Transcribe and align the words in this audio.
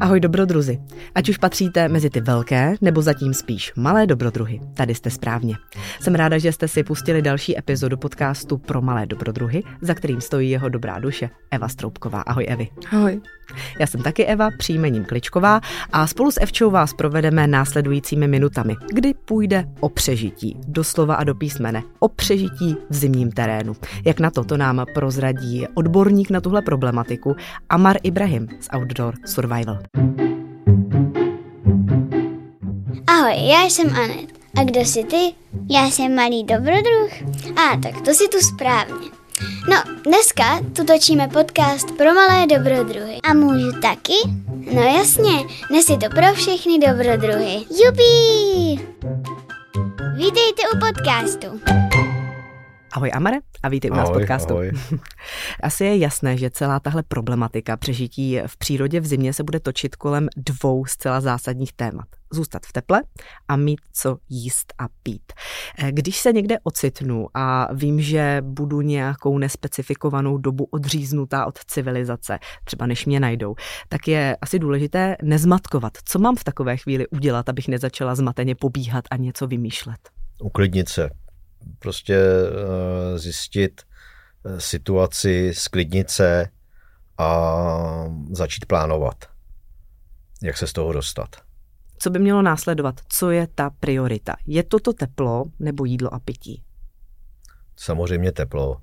Ahoj 0.00 0.20
dobrodruzi. 0.20 0.78
Ať 1.14 1.28
už 1.28 1.36
patříte 1.38 1.88
mezi 1.88 2.10
ty 2.10 2.20
velké, 2.20 2.74
nebo 2.80 3.02
zatím 3.02 3.34
spíš 3.34 3.72
malé 3.76 4.06
dobrodruhy, 4.06 4.60
tady 4.74 4.94
jste 4.94 5.10
správně. 5.10 5.56
Jsem 6.00 6.14
ráda, 6.14 6.38
že 6.38 6.52
jste 6.52 6.68
si 6.68 6.84
pustili 6.84 7.22
další 7.22 7.58
epizodu 7.58 7.96
podcastu 7.96 8.58
pro 8.58 8.82
malé 8.82 9.06
dobrodruhy, 9.06 9.62
za 9.80 9.94
kterým 9.94 10.20
stojí 10.20 10.50
jeho 10.50 10.68
dobrá 10.68 10.98
duše 10.98 11.30
Eva 11.50 11.68
Stroubková. 11.68 12.20
Ahoj 12.20 12.46
Evi. 12.48 12.68
Ahoj. 12.92 13.20
Já 13.78 13.86
jsem 13.86 14.02
taky 14.02 14.24
Eva, 14.24 14.48
příjmením 14.58 15.04
Kličková 15.04 15.60
a 15.92 16.06
spolu 16.06 16.30
s 16.30 16.40
Evčou 16.40 16.70
vás 16.70 16.92
provedeme 16.92 17.46
následujícími 17.46 18.28
minutami, 18.28 18.76
kdy 18.92 19.14
půjde 19.14 19.64
o 19.80 19.88
přežití, 19.88 20.56
doslova 20.66 21.14
a 21.14 21.24
do 21.24 21.34
písmene, 21.34 21.82
o 21.98 22.08
přežití 22.08 22.76
v 22.90 22.94
zimním 22.94 23.32
terénu. 23.32 23.76
Jak 24.04 24.20
na 24.20 24.30
to, 24.30 24.44
to 24.44 24.56
nám 24.56 24.84
prozradí 24.94 25.66
odborník 25.74 26.30
na 26.30 26.40
tuhle 26.40 26.62
problematiku 26.62 27.36
Amar 27.68 27.96
Ibrahim 28.02 28.48
z 28.60 28.68
Outdoor 28.76 29.14
Survival. 29.26 29.78
Ahoj, 33.06 33.48
já 33.48 33.62
jsem 33.62 33.90
Anet. 33.96 34.38
A 34.56 34.64
kdo 34.64 34.80
jsi 34.80 35.04
ty? 35.04 35.34
Já 35.70 35.86
jsem 35.86 36.14
malý 36.14 36.44
dobrodruh. 36.44 37.12
A 37.56 37.76
tak 37.76 38.00
to 38.00 38.14
si 38.14 38.28
tu 38.28 38.38
správně. 38.38 39.17
No, 39.68 39.76
dneska 40.04 40.60
tu 40.76 40.84
točíme 40.84 41.28
podcast 41.28 41.90
pro 41.96 42.14
malé 42.14 42.46
dobrodruhy. 42.46 43.18
A 43.22 43.34
můžu 43.34 43.72
taky? 43.72 44.14
No 44.74 44.82
jasně, 44.82 45.32
dnes 45.70 45.88
je 45.88 45.96
to 45.98 46.08
pro 46.08 46.34
všechny 46.34 46.78
dobrodruhy. 46.78 47.64
Jupí! 47.84 48.80
Vítejte 50.16 50.62
u 50.74 50.78
podcastu. 50.78 51.60
Ahoj 52.92 53.10
Amare 53.14 53.36
a 53.62 53.68
vítej 53.68 53.90
u 53.90 53.94
nás 53.94 54.08
Ahoj, 54.08 54.20
podcastu. 54.20 54.52
ahoj. 54.54 54.72
Asi 55.62 55.84
je 55.84 55.96
jasné, 55.98 56.36
že 56.36 56.50
celá 56.50 56.80
tahle 56.80 57.02
problematika 57.02 57.76
přežití 57.76 58.38
v 58.46 58.56
přírodě 58.56 59.00
v 59.00 59.06
zimě 59.06 59.32
se 59.32 59.42
bude 59.44 59.60
točit 59.60 59.96
kolem 59.96 60.28
dvou 60.36 60.86
zcela 60.86 61.20
zásadních 61.20 61.72
témat. 61.72 62.04
Zůstat 62.32 62.66
v 62.66 62.72
teple 62.72 63.02
a 63.48 63.56
mít 63.56 63.80
co 63.92 64.18
jíst 64.28 64.74
a 64.78 64.86
pít. 65.02 65.32
Eh, 65.78 65.92
Když 65.92 66.18
se 66.18 66.32
někde 66.32 66.56
ocitnu 66.62 67.26
a 67.34 67.68
vím, 67.74 68.00
že 68.00 68.42
budu 68.44 68.80
nějakou 68.80 69.38
nespecifikovanou 69.38 70.38
dobu 70.38 70.64
odříznutá 70.64 71.46
od 71.46 71.58
civilizace, 71.58 72.38
třeba 72.64 72.86
než 72.86 73.06
mě 73.06 73.20
najdou, 73.20 73.54
tak 73.88 74.08
je 74.08 74.36
asi 74.40 74.58
důležité 74.58 75.16
nezmatkovat. 75.22 75.92
Co 76.04 76.18
mám 76.18 76.36
v 76.36 76.44
takové 76.44 76.76
chvíli 76.76 77.08
udělat, 77.08 77.48
abych 77.48 77.68
nezačala 77.68 78.14
zmateně 78.14 78.54
pobíhat 78.54 79.04
a 79.10 79.16
něco 79.16 79.46
vymýšlet? 79.46 79.98
Uklidnit 80.42 80.88
se. 80.88 81.10
Prostě 81.78 82.16
eh, 82.16 83.18
zjistit 83.18 83.82
eh, 84.46 84.60
situaci, 84.60 85.52
sklidnit 85.54 86.10
se 86.10 86.46
a 87.18 87.54
začít 88.30 88.66
plánovat, 88.66 89.24
jak 90.42 90.56
se 90.56 90.66
z 90.66 90.72
toho 90.72 90.92
dostat. 90.92 91.36
Co 91.98 92.10
by 92.10 92.18
mělo 92.18 92.42
následovat? 92.42 93.00
Co 93.08 93.30
je 93.30 93.46
ta 93.54 93.70
priorita? 93.70 94.36
Je 94.46 94.62
to 94.62 94.78
to 94.78 94.92
teplo 94.92 95.44
nebo 95.58 95.84
jídlo 95.84 96.14
a 96.14 96.18
pití? 96.18 96.62
Samozřejmě 97.76 98.32
teplo. 98.32 98.80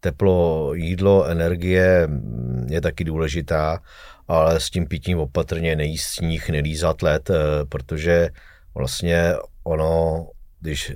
Teplo, 0.00 0.70
jídlo, 0.74 1.26
energie 1.26 2.06
mm, 2.06 2.66
je 2.70 2.80
taky 2.80 3.04
důležitá, 3.04 3.82
ale 4.28 4.60
s 4.60 4.70
tím 4.70 4.86
pitím 4.86 5.18
opatrně 5.18 5.76
nejíst 5.76 6.04
sníh, 6.06 6.50
nelízat 6.50 7.02
led, 7.02 7.30
eh, 7.30 7.34
protože 7.68 8.28
vlastně 8.74 9.34
ono, 9.64 10.26
když 10.62 10.92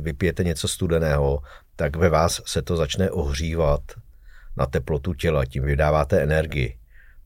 vypijete 0.00 0.44
něco 0.44 0.68
studeného, 0.68 1.38
tak 1.76 1.96
ve 1.96 2.08
vás 2.08 2.42
se 2.46 2.62
to 2.62 2.76
začne 2.76 3.10
ohřívat 3.10 3.80
na 4.56 4.66
teplotu 4.66 5.14
těla, 5.14 5.44
tím 5.44 5.64
vydáváte 5.64 6.22
energii. 6.22 6.76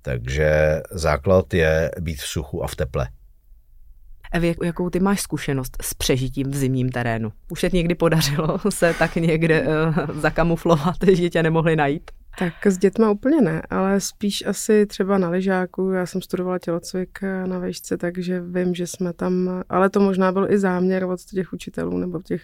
Takže 0.03 0.81
základ 0.91 1.55
je 1.55 1.91
být 2.01 2.21
v 2.21 2.27
suchu 2.27 2.65
a 2.65 2.67
v 2.67 2.77
teple. 2.77 3.09
Evi, 4.33 4.49
jak- 4.49 4.65
jakou 4.65 4.91
ty 4.91 5.01
máš 5.01 5.21
zkušenost 5.21 5.77
s 5.83 5.95
přežitím 5.95 6.51
v 6.51 6.57
zimním 6.57 6.89
terénu? 6.89 7.33
Už 7.49 7.61
se 7.61 7.71
někdy 7.73 7.95
podařilo 7.95 8.59
se 8.69 8.95
tak 8.95 9.17
někde 9.17 9.63
uh, 9.63 10.21
zakamuflovat, 10.21 10.97
že 11.13 11.31
tě 11.31 11.43
nemohli 11.43 11.77
najít? 11.77 12.11
Tak 12.39 12.67
s 12.67 12.79
dětma 12.79 13.11
úplně 13.11 13.41
ne, 13.41 13.63
ale 13.71 14.01
spíš 14.01 14.47
asi 14.47 14.87
třeba 14.87 15.19
na 15.19 15.31
lyžáku. 15.31 15.91
Já 15.91 16.07
jsem 16.07 16.23
studovala 16.23 16.59
tělocvik 16.59 17.19
eh, 17.23 17.47
na 17.47 17.59
vejšce, 17.59 17.97
takže 17.97 18.41
vím, 18.41 18.75
že 18.75 18.87
jsme 18.87 19.13
tam, 19.13 19.63
ale 19.69 19.91
to 19.91 20.01
možná 20.01 20.33
byl 20.33 20.51
i 20.51 20.59
záměr 20.59 21.05
od 21.05 21.21
těch 21.21 21.53
učitelů 21.53 21.99
nebo 21.99 22.23
těch 22.23 22.43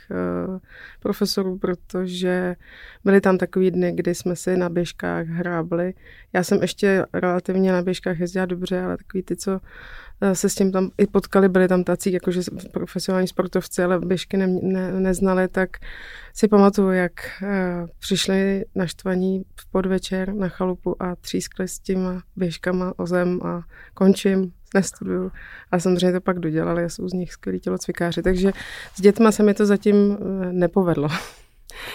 uh, 0.48 0.58
profesorů, 1.00 1.58
protože 1.58 2.56
byly 3.04 3.20
tam 3.20 3.38
takový 3.38 3.70
dny, 3.70 3.92
kdy 3.92 4.14
jsme 4.14 4.36
si 4.36 4.56
na 4.56 4.68
běžkách 4.68 5.26
hrábli. 5.26 5.94
Já 6.32 6.44
jsem 6.44 6.62
ještě 6.62 7.04
relativně 7.12 7.72
na 7.72 7.82
běžkách 7.82 8.20
jezdila 8.20 8.46
dobře, 8.46 8.82
ale 8.82 8.96
takový 8.96 9.22
ty, 9.22 9.36
co 9.36 9.52
eh, 9.52 9.60
se 10.32 10.48
s 10.48 10.54
tím 10.54 10.72
tam 10.72 10.90
i 10.98 11.06
potkali, 11.06 11.48
byli 11.48 11.68
tam 11.68 11.84
tací 11.84 12.12
jakože 12.12 12.40
profesionální 12.72 13.28
sportovci, 13.28 13.82
ale 13.82 14.00
běžky 14.00 14.36
ne, 14.36 14.46
ne, 14.46 15.00
neznali, 15.00 15.48
tak 15.48 15.70
si 16.34 16.48
pamatuju, 16.48 16.90
jak 16.90 17.12
uh, 17.42 17.48
přišli 17.98 18.64
naštvaní 18.74 19.44
v 19.60 19.70
podvečer 19.70 20.34
na 20.34 20.48
chalupu 20.48 21.02
a 21.02 21.16
třískli 21.16 21.68
s 21.68 21.78
těma 21.78 22.22
běžkama 22.36 22.92
o 22.96 23.06
zem 23.06 23.40
a 23.42 23.62
končím, 23.94 24.52
nestuduju. 24.74 25.32
A 25.72 25.78
samozřejmě 25.78 26.12
to 26.12 26.20
pak 26.20 26.38
dodělali 26.38 26.84
a 26.84 26.88
jsou 26.88 27.08
z 27.08 27.12
nich 27.12 27.32
skvělí 27.32 27.60
tělocvikáři. 27.60 28.22
Takže 28.22 28.52
s 28.94 29.00
dětma 29.00 29.32
se 29.32 29.42
mi 29.42 29.54
to 29.54 29.66
zatím 29.66 29.96
uh, 29.96 30.16
nepovedlo. 30.52 31.08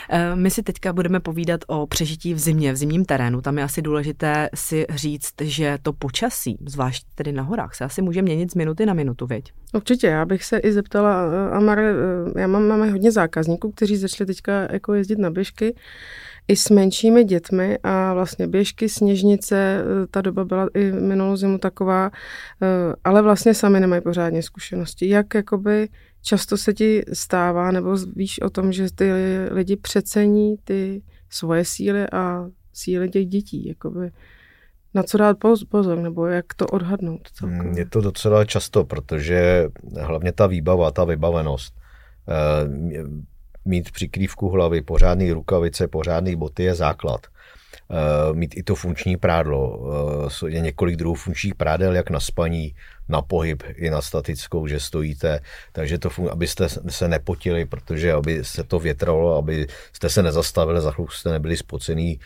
Eh, 0.10 0.36
My 0.36 0.52
si 0.52 0.64
teďka 0.64 0.94
budeme 0.94 1.20
povídat 1.20 1.62
o 1.68 1.88
přežití 1.88 2.34
v 2.34 2.40
zimě, 2.40 2.74
v 2.74 2.76
zimním 2.76 3.06
terénu. 3.06 3.42
Tam 3.42 3.58
je 3.58 3.64
asi 3.64 3.82
důležité 3.82 4.50
si 4.56 4.86
říct, 4.90 5.34
že 5.42 5.78
to 5.82 5.94
počasí, 5.94 6.58
zvlášť 6.66 7.06
tedy 7.16 7.32
na 7.32 7.44
horách, 7.44 7.76
se 7.76 7.84
asi 7.84 8.02
může 8.02 8.22
měnit 8.22 8.52
z 8.52 8.56
minuty 8.56 8.86
na 8.86 8.94
minutu, 8.94 9.26
viď? 9.26 9.54
Určitě, 9.74 10.08
já 10.08 10.26
bych 10.26 10.44
se 10.44 10.58
i 10.58 10.72
zeptala, 10.72 11.24
eh, 11.26 11.56
Amare, 11.56 11.92
eh, 11.92 12.42
já 12.42 12.48
mám, 12.48 12.68
máme 12.68 12.92
hodně 12.92 13.12
zákazníků, 13.12 13.72
kteří 13.72 13.98
začali 13.98 14.26
teďka 14.26 14.68
jako 14.72 14.94
jezdit 14.94 15.20
na 15.20 15.30
běžky 15.30 15.76
i 16.48 16.56
s 16.56 16.70
menšími 16.70 17.24
dětmi 17.24 17.78
a 17.84 18.14
vlastně 18.14 18.48
běžky, 18.48 18.90
sněžnice, 18.90 19.84
ta 20.12 20.22
doba 20.22 20.46
byla 20.46 20.68
i 20.74 20.92
minulou 20.92 21.36
zimu 21.36 21.58
taková, 21.58 22.12
ale 23.04 23.22
vlastně 23.22 23.54
sami 23.54 23.80
nemají 23.80 24.02
pořádně 24.02 24.44
zkušenosti. 24.44 25.10
Jak 25.10 25.34
jakoby 25.36 25.90
často 26.22 26.58
se 26.58 26.74
ti 26.74 27.04
stává, 27.14 27.72
nebo 27.72 27.98
víš 28.16 28.42
o 28.42 28.50
tom, 28.50 28.72
že 28.72 28.94
ty 28.96 29.12
lidi 29.52 29.76
přecení 29.76 30.56
ty 30.64 31.02
svoje 31.30 31.66
síly 31.66 32.10
a 32.10 32.46
síly 32.74 33.10
těch 33.10 33.26
dětí, 33.26 33.68
jakoby 33.68 34.12
na 34.94 35.04
co 35.04 35.18
dát 35.18 35.38
poz- 35.38 35.68
pozor, 35.70 35.98
nebo 35.98 36.26
jak 36.26 36.54
to 36.54 36.68
odhadnout 36.68 37.32
celkově. 37.34 37.74
Je 37.76 37.86
to 37.86 38.02
docela 38.02 38.46
často, 38.46 38.84
protože 38.84 39.70
hlavně 40.02 40.32
ta 40.32 40.48
výbava, 40.48 40.92
ta 40.92 41.04
vybavenost, 41.04 41.74
eh, 42.30 43.02
mít 43.66 43.92
přikrývku 43.92 44.50
hlavy, 44.50 44.82
pořádný 44.82 45.32
rukavice, 45.32 45.88
pořádný 45.88 46.36
boty 46.36 46.64
je 46.64 46.76
základ. 46.76 47.28
Eh, 47.92 48.34
Mít 48.34 48.58
i 48.58 48.64
to 48.64 48.76
funkční 48.76 49.18
prádlo. 49.18 49.80
Eh, 50.46 50.50
Je 50.50 50.60
několik 50.60 50.96
druhů 50.96 51.16
funkčních 51.16 51.56
prádel, 51.56 51.96
jak 51.96 52.10
na 52.10 52.20
spaní, 52.20 52.76
na 53.10 53.22
pohyb, 53.22 53.64
i 53.76 53.90
na 53.90 54.02
statickou, 54.02 54.68
že 54.68 54.80
stojíte, 54.80 55.40
takže 55.72 55.98
to 56.00 56.10
fun- 56.10 56.30
abyste 56.32 56.70
se 56.70 57.08
nepotili, 57.08 57.66
protože 57.66 58.14
aby 58.14 58.44
se 58.44 58.64
to 58.64 58.80
větralo, 58.80 59.38
aby 59.38 59.68
jste 59.94 60.10
se 60.10 60.24
nezastavili, 60.24 60.82
za 60.82 60.92
chvilku 60.92 61.12
jste 61.12 61.32
nebyli 61.32 61.58
spocený, 61.58 62.20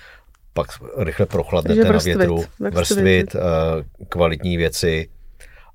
pak 0.54 0.68
rychle 0.98 1.26
prochladnete 1.26 1.76
Takže 1.82 1.84
na 1.90 1.92
vrstvit, 1.94 2.18
větru, 2.18 2.36
vrstvit. 2.60 2.74
vrstvit, 2.76 3.36
eh, 3.36 4.06
kvalitní 4.10 4.58
věci 4.58 5.10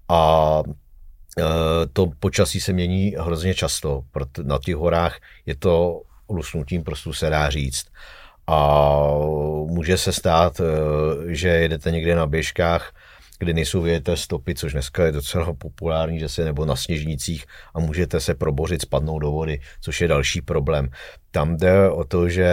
a 0.09 0.63
to 1.93 2.07
počasí 2.21 2.61
se 2.61 2.73
mění 2.73 3.15
hrozně 3.19 3.55
často. 3.55 4.03
Na 4.43 4.59
těch 4.65 4.77
horách 4.77 5.19
je 5.47 5.55
to 5.55 6.03
lusnutím 6.29 6.85
prstů 6.85 7.13
se 7.13 7.31
dá 7.31 7.51
říct. 7.51 7.87
A 8.51 9.09
může 9.67 9.99
se 9.99 10.13
stát, 10.13 10.61
eh, 10.61 10.65
že 11.35 11.49
jedete 11.49 11.91
někde 11.91 12.15
na 12.15 12.27
běžkách, 12.27 12.93
kde 13.39 13.53
nejsou 13.53 13.81
vyjeté 13.83 14.17
stopy, 14.17 14.55
což 14.55 14.73
dneska 14.73 15.05
je 15.05 15.13
docela 15.13 15.53
populární, 15.53 16.19
že 16.19 16.29
se 16.29 16.45
nebo 16.45 16.65
na 16.65 16.77
sněžnicích 16.77 17.45
a 17.75 17.81
můžete 17.81 18.21
se 18.21 18.35
probořit, 18.35 18.83
spadnout 18.83 19.23
do 19.23 19.31
vody, 19.31 19.61
což 19.81 20.01
je 20.01 20.09
další 20.09 20.41
problém. 20.41 20.89
Tam 21.31 21.57
jde 21.57 21.91
o 21.91 22.05
to, 22.05 22.29
že 22.29 22.49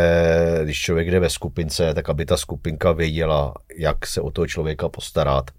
když 0.64 0.82
člověk 0.82 1.12
jde 1.12 1.20
ve 1.20 1.30
skupince, 1.30 1.94
tak 1.94 2.10
aby 2.10 2.26
ta 2.26 2.38
skupinka 2.38 2.92
věděla, 2.92 3.54
jak 3.78 4.08
se 4.08 4.22
o 4.22 4.32
toho 4.32 4.48
člověka 4.48 4.90
postarat. 4.90 5.52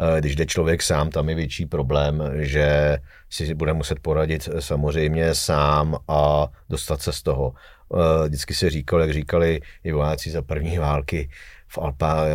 Eh, 0.00 0.20
Když 0.20 0.36
jde 0.36 0.46
člověk 0.46 0.82
sám, 0.82 1.10
tam 1.10 1.28
je 1.28 1.34
větší 1.34 1.66
problém, 1.66 2.22
že 2.34 2.98
si 3.30 3.54
bude 3.54 3.72
muset 3.72 4.00
poradit 4.00 4.48
eh, 4.52 4.62
samozřejmě 4.62 5.34
sám 5.34 5.96
a 6.08 6.48
dostat 6.70 7.02
se 7.02 7.12
z 7.12 7.22
toho. 7.22 7.52
Eh, 7.94 8.28
Vždycky 8.28 8.54
se 8.54 8.70
říkalo, 8.70 9.02
jak 9.02 9.12
říkali 9.12 9.60
i 9.84 9.92
vojáci 9.92 10.30
za 10.30 10.42
první 10.42 10.78
války 10.88 11.28
v 11.68 11.78
Alpách, 11.78 12.26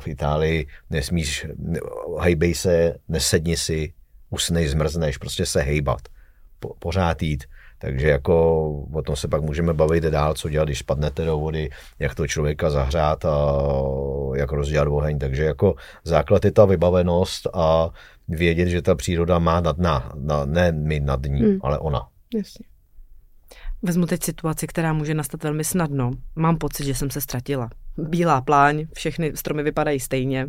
v 0.00 0.08
Itálii, 0.08 0.66
nesmíš, 0.90 1.46
ne- 1.58 1.80
hejbej 2.20 2.54
se, 2.54 2.94
nesedni 3.08 3.56
si, 3.56 3.92
usnej, 4.30 4.68
zmrzneš, 4.68 5.18
prostě 5.18 5.46
se 5.46 5.62
hejbat, 5.62 6.00
po, 6.60 6.74
pořád 6.78 7.22
jít. 7.22 7.44
Takže 7.78 8.08
jako 8.08 8.70
o 8.92 9.02
tom 9.02 9.16
se 9.16 9.28
pak 9.28 9.42
můžeme 9.42 9.74
bavit 9.74 10.04
dál, 10.04 10.34
co 10.34 10.48
dělat, 10.48 10.64
když 10.64 10.78
spadnete 10.78 11.24
do 11.24 11.38
vody, 11.38 11.70
jak 11.98 12.14
to 12.14 12.26
člověka 12.26 12.70
zahřát 12.70 13.24
a 13.24 13.62
jak 14.36 14.52
rozdělat 14.52 14.88
oheň. 14.88 15.18
Takže 15.18 15.44
jako 15.44 15.74
základ 16.04 16.44
je 16.44 16.52
ta 16.52 16.64
vybavenost 16.64 17.46
a 17.54 17.90
vědět, 18.28 18.68
že 18.68 18.82
ta 18.82 18.94
příroda 18.94 19.38
má 19.38 19.60
nad 19.60 19.78
na, 19.78 20.12
na 20.14 20.44
ne 20.44 20.72
my 20.72 21.00
nad 21.00 21.20
ní, 21.22 21.40
hmm. 21.40 21.58
ale 21.62 21.78
ona. 21.78 22.08
Jasně. 22.34 22.66
Vezmu 23.82 24.06
teď 24.06 24.22
situaci, 24.22 24.66
která 24.66 24.92
může 24.92 25.14
nastat 25.14 25.42
velmi 25.42 25.64
snadno. 25.64 26.10
Mám 26.36 26.56
pocit, 26.56 26.84
že 26.84 26.94
jsem 26.94 27.10
se 27.10 27.20
ztratila. 27.20 27.70
Bílá 27.96 28.40
pláň, 28.40 28.86
všechny 28.94 29.32
stromy 29.34 29.62
vypadají 29.62 30.00
stejně, 30.00 30.46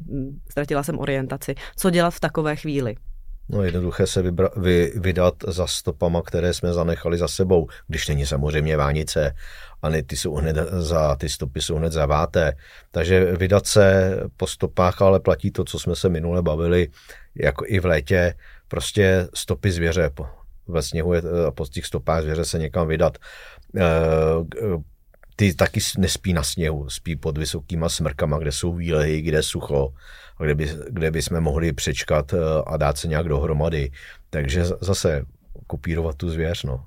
ztratila 0.52 0.84
jsem 0.84 1.00
orientaci. 1.00 1.56
Co 1.76 1.90
dělat 1.90 2.12
v 2.12 2.20
takové 2.20 2.56
chvíli? 2.56 2.96
No 3.50 3.64
jednoduché 3.64 4.08
se 4.08 4.22
vybra- 4.24 4.62
vy, 4.62 4.94
vydat 4.96 5.34
za 5.48 5.68
stopama, 5.68 6.22
které 6.22 6.54
jsme 6.54 6.74
zanechali 6.74 7.18
za 7.18 7.28
sebou, 7.28 7.68
když 7.88 8.08
není 8.08 8.26
samozřejmě 8.26 8.78
vánice 8.78 9.36
a 9.82 9.90
ne, 9.90 10.04
ty, 10.04 10.18
jsou 10.18 10.36
hned 10.36 10.58
za, 10.72 11.16
ty 11.16 11.30
stopy 11.30 11.62
jsou 11.62 11.76
hned 11.76 11.92
zaváté. 11.92 12.54
Takže 12.92 13.26
vydat 13.26 13.68
se 13.68 14.18
po 14.38 14.48
stopách, 14.48 15.02
ale 15.02 15.20
platí 15.20 15.52
to, 15.52 15.64
co 15.64 15.80
jsme 15.80 15.96
se 15.96 16.10
minule 16.10 16.42
bavili, 16.42 16.88
jako 17.36 17.66
i 17.68 17.80
v 17.80 17.86
létě, 17.86 18.34
prostě 18.68 19.28
stopy 19.34 19.72
zvěře. 19.72 20.10
Ve 20.68 20.82
sněhu 20.82 21.14
je, 21.14 21.22
po 21.56 21.66
těch 21.66 21.86
stopách 21.86 22.22
zvěře 22.22 22.46
se 22.46 22.60
někam 22.60 22.88
vydat. 22.88 23.18
Ty 25.40 25.54
taky 25.54 25.80
nespí 25.98 26.34
na 26.34 26.44
sněhu, 26.44 26.90
spí 26.90 27.16
pod 27.16 27.38
vysokýma 27.38 27.90
smrkama, 27.90 28.38
kde 28.38 28.52
jsou 28.52 28.74
výlehy, 28.74 29.22
kde 29.22 29.38
je 29.38 29.44
sucho 29.44 29.94
kde 30.44 30.56
by, 30.56 30.70
kde 30.90 31.12
by 31.12 31.22
jsme 31.22 31.40
mohli 31.40 31.74
přečkat 31.74 32.34
eh, 32.34 32.38
a 32.68 32.78
dát 32.78 32.98
se 32.98 33.08
nějak 33.08 33.28
dohromady. 33.28 33.92
Takže 34.30 34.66
zase 34.66 35.26
kopírovat 35.68 36.16
tu 36.16 36.30
zvěř, 36.30 36.64
no. 36.64 36.86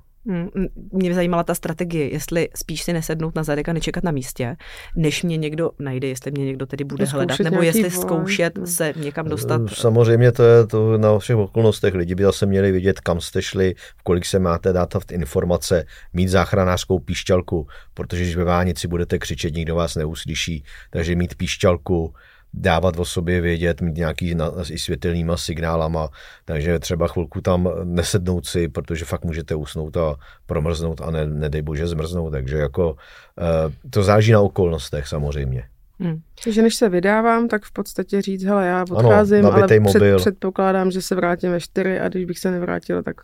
Mě 0.92 1.08
by 1.10 1.14
zajímala 1.14 1.42
ta 1.42 1.54
strategie, 1.54 2.12
jestli 2.12 2.48
spíš 2.56 2.82
si 2.82 2.92
nesednout 2.92 3.34
na 3.34 3.42
zadek 3.42 3.68
a 3.68 3.72
nečekat 3.72 4.04
na 4.04 4.10
místě, 4.10 4.56
než 4.96 5.22
mě 5.22 5.36
někdo 5.36 5.70
najde, 5.78 6.08
jestli 6.08 6.30
mě 6.30 6.44
někdo 6.44 6.66
tedy 6.66 6.84
bude 6.84 7.04
hledat, 7.04 7.38
nebo 7.38 7.62
jestli 7.62 7.90
zkoušet 7.90 8.58
no. 8.58 8.66
se 8.66 8.94
někam 8.96 9.28
dostat. 9.28 9.62
Eh, 9.64 9.74
samozřejmě 9.74 10.32
to 10.32 10.42
je 10.42 10.66
to 10.66 10.98
na 10.98 11.18
všech 11.18 11.36
okolnostech. 11.36 11.94
Lidi 11.94 12.14
by 12.14 12.22
zase 12.22 12.46
měli 12.46 12.72
vidět, 12.72 13.00
kam 13.00 13.20
jste 13.20 13.42
šli, 13.42 13.74
v 13.96 14.02
kolik 14.02 14.24
se 14.24 14.38
máte 14.38 14.72
dát 14.72 14.94
informace, 15.12 15.84
mít 16.12 16.28
záchranářskou 16.28 16.98
píšťalku, 16.98 17.66
protože 17.94 18.22
když 18.22 18.36
ve 18.36 18.44
vánici 18.44 18.88
budete 18.88 19.18
křičet, 19.18 19.54
nikdo 19.54 19.74
vás 19.74 19.96
neuslyší, 19.96 20.64
takže 20.90 21.16
mít 21.16 21.34
píšťalku, 21.34 22.14
dávat 22.54 22.98
o 22.98 23.04
sobě 23.04 23.40
vědět, 23.40 23.80
mít 23.80 23.96
nějaký 23.96 24.34
na, 24.34 24.52
i 24.70 24.78
světelnýma 24.78 25.36
signálama, 25.36 26.08
takže 26.44 26.78
třeba 26.78 27.08
chvilku 27.08 27.40
tam 27.40 27.68
nesednout 27.84 28.46
si, 28.46 28.68
protože 28.68 29.04
fakt 29.04 29.24
můžete 29.24 29.54
usnout 29.54 29.96
a 29.96 30.16
promrznout 30.46 31.00
a 31.00 31.10
ne, 31.10 31.26
nedej 31.26 31.62
bože 31.62 31.86
zmrznout, 31.86 32.32
takže 32.32 32.56
jako 32.56 32.96
eh, 33.38 33.88
to 33.90 34.02
záží 34.02 34.32
na 34.32 34.40
okolnostech 34.40 35.06
samozřejmě. 35.06 35.64
Hmm. 36.00 36.20
Takže 36.44 36.62
než 36.62 36.74
se 36.74 36.88
vydávám, 36.88 37.48
tak 37.48 37.64
v 37.64 37.72
podstatě 37.72 38.22
říct, 38.22 38.44
hele, 38.44 38.66
já 38.66 38.84
odcházím, 38.90 39.46
ano, 39.46 39.52
ale 39.52 39.80
před, 39.80 40.16
předpokládám, 40.16 40.90
že 40.90 41.02
se 41.02 41.14
vrátím 41.14 41.50
ve 41.50 41.60
čtyři 41.60 42.00
a 42.00 42.08
když 42.08 42.24
bych 42.24 42.38
se 42.38 42.50
nevrátila, 42.50 43.02
tak 43.02 43.16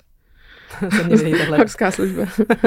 to 0.81 1.05
mě 1.05 1.39
tohle. 1.39 1.59
Horská 1.59 1.91
služba. 1.91 2.23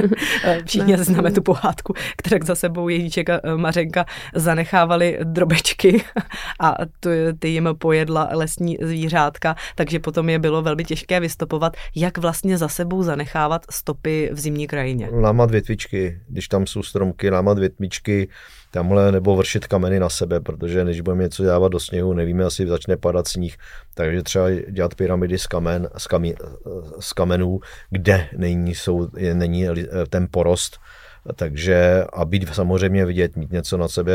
Všichni 0.65 0.97
známe 0.97 1.31
tu 1.31 1.41
pohádku, 1.41 1.93
která 2.17 2.37
za 2.43 2.55
sebou 2.55 2.89
Jeníček 2.89 3.29
a 3.29 3.39
eh, 3.43 3.57
Mařenka 3.57 4.05
zanechávali 4.35 5.19
drobečky 5.23 6.03
a 6.59 6.75
to, 6.99 7.09
ty 7.39 7.49
jim 7.49 7.69
pojedla 7.77 8.29
lesní 8.31 8.77
zvířátka, 8.81 9.55
takže 9.75 9.99
potom 9.99 10.29
je 10.29 10.39
bylo 10.39 10.61
velmi 10.61 10.83
těžké 10.83 11.19
vystopovat, 11.19 11.77
jak 11.95 12.17
vlastně 12.17 12.57
za 12.57 12.67
sebou 12.67 13.03
zanechávat 13.03 13.65
stopy 13.69 14.29
v 14.33 14.39
zimní 14.39 14.67
krajině. 14.67 15.09
Lámat 15.11 15.51
větvičky, 15.51 16.19
když 16.27 16.47
tam 16.47 16.67
jsou 16.67 16.83
stromky, 16.83 17.29
lámat 17.29 17.59
větvičky, 17.59 18.29
tamhle 18.71 19.11
nebo 19.11 19.35
vršit 19.35 19.67
kameny 19.67 19.99
na 19.99 20.09
sebe, 20.09 20.39
protože 20.39 20.85
než 20.85 21.01
budeme 21.01 21.23
něco 21.23 21.43
dávat 21.43 21.67
do 21.67 21.79
sněhu, 21.79 22.13
nevíme, 22.13 22.43
asi 22.43 22.67
začne 22.67 22.97
padat 22.97 23.27
sníh, 23.27 23.57
takže 23.93 24.23
třeba 24.23 24.49
dělat 24.69 24.95
pyramidy 24.95 25.39
z, 25.39 25.47
kamen, 25.47 25.89
z, 25.97 26.07
kamí, 26.07 26.35
z 26.99 27.13
kamenů, 27.13 27.59
kde 27.89 28.27
není, 28.37 28.75
jsou, 28.75 29.07
není 29.33 29.67
ten 30.09 30.27
porost, 30.31 30.77
takže 31.35 32.05
a 32.13 32.25
být 32.25 32.49
samozřejmě 32.53 33.05
vidět, 33.05 33.35
mít 33.35 33.51
něco 33.51 33.77
na 33.77 33.87
sebe 33.87 34.13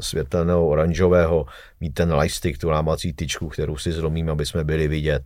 světelného, 0.00 0.68
oranžového, 0.68 1.46
mít 1.80 1.94
ten 1.94 2.14
lightstick, 2.14 2.58
tu 2.58 2.70
lámací 2.70 3.12
tyčku, 3.12 3.48
kterou 3.48 3.76
si 3.76 3.92
zlomíme, 3.92 4.32
aby 4.32 4.46
jsme 4.46 4.64
byli 4.64 4.88
vidět. 4.88 5.22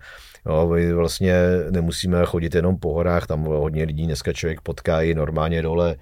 Jo, 0.47 0.77
vlastně 0.95 1.35
nemusíme 1.71 2.25
chodit 2.25 2.55
jenom 2.55 2.79
po 2.79 2.93
horách, 2.93 3.27
tam 3.27 3.45
hodně 3.45 3.85
lidí 3.85 4.07
dneska 4.07 4.33
člověk 4.33 4.61
potká 4.61 5.03
i 5.03 5.15
normálně 5.15 5.63
dole 5.63 5.97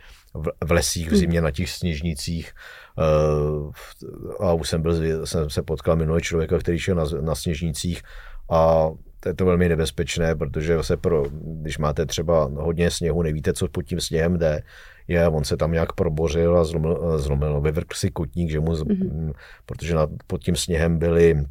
v 0.65 0.73
lesích 0.73 1.11
v 1.11 1.17
zimě 1.17 1.41
na 1.41 1.51
těch 1.51 1.71
sněžnicích. 1.71 2.53
Eh, 2.99 4.45
a 4.45 4.53
už 4.53 4.69
jsem, 4.69 4.83
byl, 4.83 5.27
jsem 5.27 5.51
se 5.51 5.63
potkal 5.63 5.97
minulý 5.97 6.23
člověka, 6.23 6.59
který 6.59 6.79
šel 6.79 6.95
na, 6.95 7.05
na 7.21 7.35
sněžnicích 7.35 8.03
a 8.51 8.91
to 9.21 9.29
je 9.29 9.35
to 9.35 9.45
velmi 9.45 9.69
nebezpečné, 9.69 10.35
protože 10.35 10.83
se 10.83 10.97
pro, 10.97 11.25
když 11.63 11.79
máte 11.79 12.07
třeba 12.07 12.45
hodně 12.45 12.91
sněhu, 12.91 13.23
nevíte, 13.23 13.53
co 13.53 13.69
pod 13.69 13.83
tím 13.83 14.01
sněhem 14.01 14.39
jde, 14.39 14.63
je, 15.09 15.29
on 15.29 15.45
se 15.45 15.57
tam 15.57 15.73
nějak 15.73 15.93
probořil 15.93 16.59
a 16.59 16.65
zlomil, 16.65 17.19
zlomil 17.19 17.61
vyvrk 17.61 17.95
si 17.95 18.11
kotník, 18.11 18.51
že 18.51 18.61
mu, 18.61 18.73
mm-hmm. 18.73 19.33
protože 19.67 19.95
nad, 19.95 20.11
pod 20.27 20.45
tím 20.45 20.57
sněhem 20.57 20.99
byly 20.99 21.45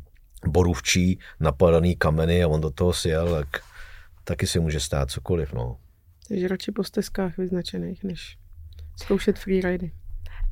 borůvčí 0.47 1.19
napadaný 1.39 1.95
kameny 1.95 2.43
a 2.43 2.47
on 2.47 2.61
do 2.61 2.69
toho 2.69 2.93
sjel, 2.93 3.29
tak 3.31 3.47
taky 4.23 4.47
si 4.47 4.59
může 4.59 4.79
stát 4.79 5.11
cokoliv. 5.11 5.53
No. 5.53 5.77
Takže 6.27 6.47
radši 6.47 6.71
po 6.71 6.83
stezkách 6.83 7.37
vyznačených, 7.37 8.03
než 8.03 8.37
zkoušet 8.95 9.39
freeridy. 9.39 9.91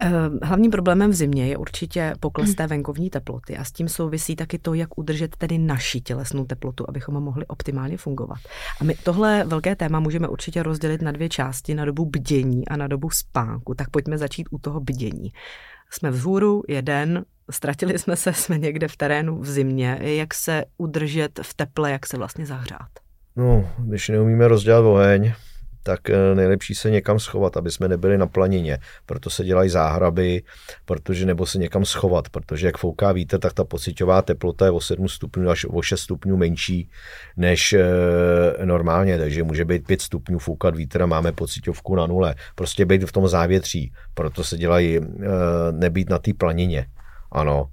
Ehm, 0.03 0.39
hlavním 0.43 0.71
problémem 0.71 1.11
v 1.11 1.13
zimě 1.13 1.47
je 1.47 1.57
určitě 1.57 2.13
pokles 2.19 2.55
té 2.55 2.67
venkovní 2.67 3.09
teploty 3.09 3.57
a 3.57 3.63
s 3.63 3.71
tím 3.71 3.89
souvisí 3.89 4.35
taky 4.35 4.59
to, 4.59 4.73
jak 4.73 4.97
udržet 4.97 5.35
tedy 5.35 5.57
naši 5.57 6.01
tělesnou 6.01 6.45
teplotu, 6.45 6.85
abychom 6.89 7.23
mohli 7.23 7.45
optimálně 7.45 7.97
fungovat. 7.97 8.37
A 8.81 8.83
my 8.83 8.95
tohle 8.95 9.43
velké 9.47 9.75
téma 9.75 9.99
můžeme 9.99 10.27
určitě 10.27 10.63
rozdělit 10.63 11.01
na 11.01 11.11
dvě 11.11 11.29
části, 11.29 11.75
na 11.75 11.85
dobu 11.85 12.05
bdění 12.05 12.67
a 12.67 12.77
na 12.77 12.87
dobu 12.87 13.09
spánku. 13.09 13.73
Tak 13.73 13.89
pojďme 13.89 14.17
začít 14.17 14.47
u 14.51 14.57
toho 14.57 14.79
bdění. 14.79 15.31
Jsme 15.89 16.11
vzhůru, 16.11 16.63
je 16.67 16.81
den, 16.81 17.25
ztratili 17.51 17.99
jsme 17.99 18.15
se, 18.15 18.33
jsme 18.33 18.57
někde 18.57 18.87
v 18.87 18.97
terénu 18.97 19.39
v 19.39 19.45
zimě. 19.45 19.99
Jak 20.01 20.33
se 20.33 20.65
udržet 20.77 21.39
v 21.41 21.53
teple, 21.53 21.91
jak 21.91 22.07
se 22.07 22.17
vlastně 22.17 22.45
zahřát? 22.45 22.89
No, 23.35 23.69
když 23.77 24.09
neumíme 24.09 24.47
rozdělat 24.47 24.81
oheň, 24.81 25.33
tak 25.83 26.09
eh, 26.09 26.35
nejlepší 26.35 26.75
se 26.75 26.89
někam 26.89 27.19
schovat, 27.19 27.57
aby 27.57 27.71
jsme 27.71 27.87
nebyli 27.87 28.17
na 28.17 28.27
planině. 28.27 28.77
Proto 29.05 29.29
se 29.29 29.43
dělají 29.43 29.69
záhraby, 29.69 30.43
protože 30.85 31.25
nebo 31.25 31.45
se 31.45 31.57
někam 31.57 31.85
schovat, 31.85 32.29
protože 32.29 32.67
jak 32.67 32.77
fouká 32.77 33.11
vítr, 33.11 33.39
tak 33.39 33.53
ta 33.53 33.63
pocitová 33.63 34.21
teplota 34.21 34.65
je 34.65 34.71
o 34.71 34.81
7 34.81 35.07
stupňů 35.07 35.49
až 35.49 35.65
o 35.69 35.81
6 35.81 36.01
stupňů 36.01 36.37
menší 36.37 36.89
než 37.37 37.73
e, 37.73 37.85
normálně, 38.65 39.17
takže 39.17 39.43
může 39.43 39.65
být 39.65 39.87
5 39.87 40.01
stupňů 40.01 40.39
foukat 40.39 40.75
vítr 40.75 41.01
a 41.01 41.05
máme 41.05 41.31
pocitovku 41.31 41.95
na 41.95 42.07
nule. 42.07 42.35
Prostě 42.55 42.85
být 42.85 43.03
v 43.03 43.11
tom 43.11 43.27
závětří, 43.27 43.91
proto 44.13 44.43
se 44.43 44.57
dělají 44.57 44.97
e, 44.97 45.01
nebýt 45.71 46.09
na 46.09 46.19
té 46.19 46.31
planině. 46.33 46.85
Ano, 47.31 47.69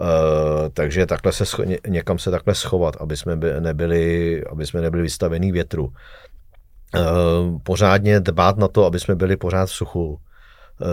Uh, 0.00 0.68
takže 0.72 1.06
takhle 1.06 1.32
se, 1.32 1.44
někam 1.88 2.18
se 2.18 2.30
takhle 2.30 2.54
schovat, 2.54 2.96
aby 3.00 3.16
jsme 3.16 3.36
nebyli, 3.60 4.44
aby 4.44 4.66
jsme 4.66 4.80
nebyli 4.80 5.02
vystavení 5.02 5.52
větru. 5.52 5.92
Eh, 6.94 7.00
pořádně 7.62 8.20
dbát 8.20 8.56
na 8.56 8.68
to, 8.68 8.84
aby 8.84 9.00
jsme 9.00 9.14
byli 9.14 9.36
pořád 9.36 9.66
v 9.66 9.72
suchu. 9.72 10.20
Eh, 10.80 10.86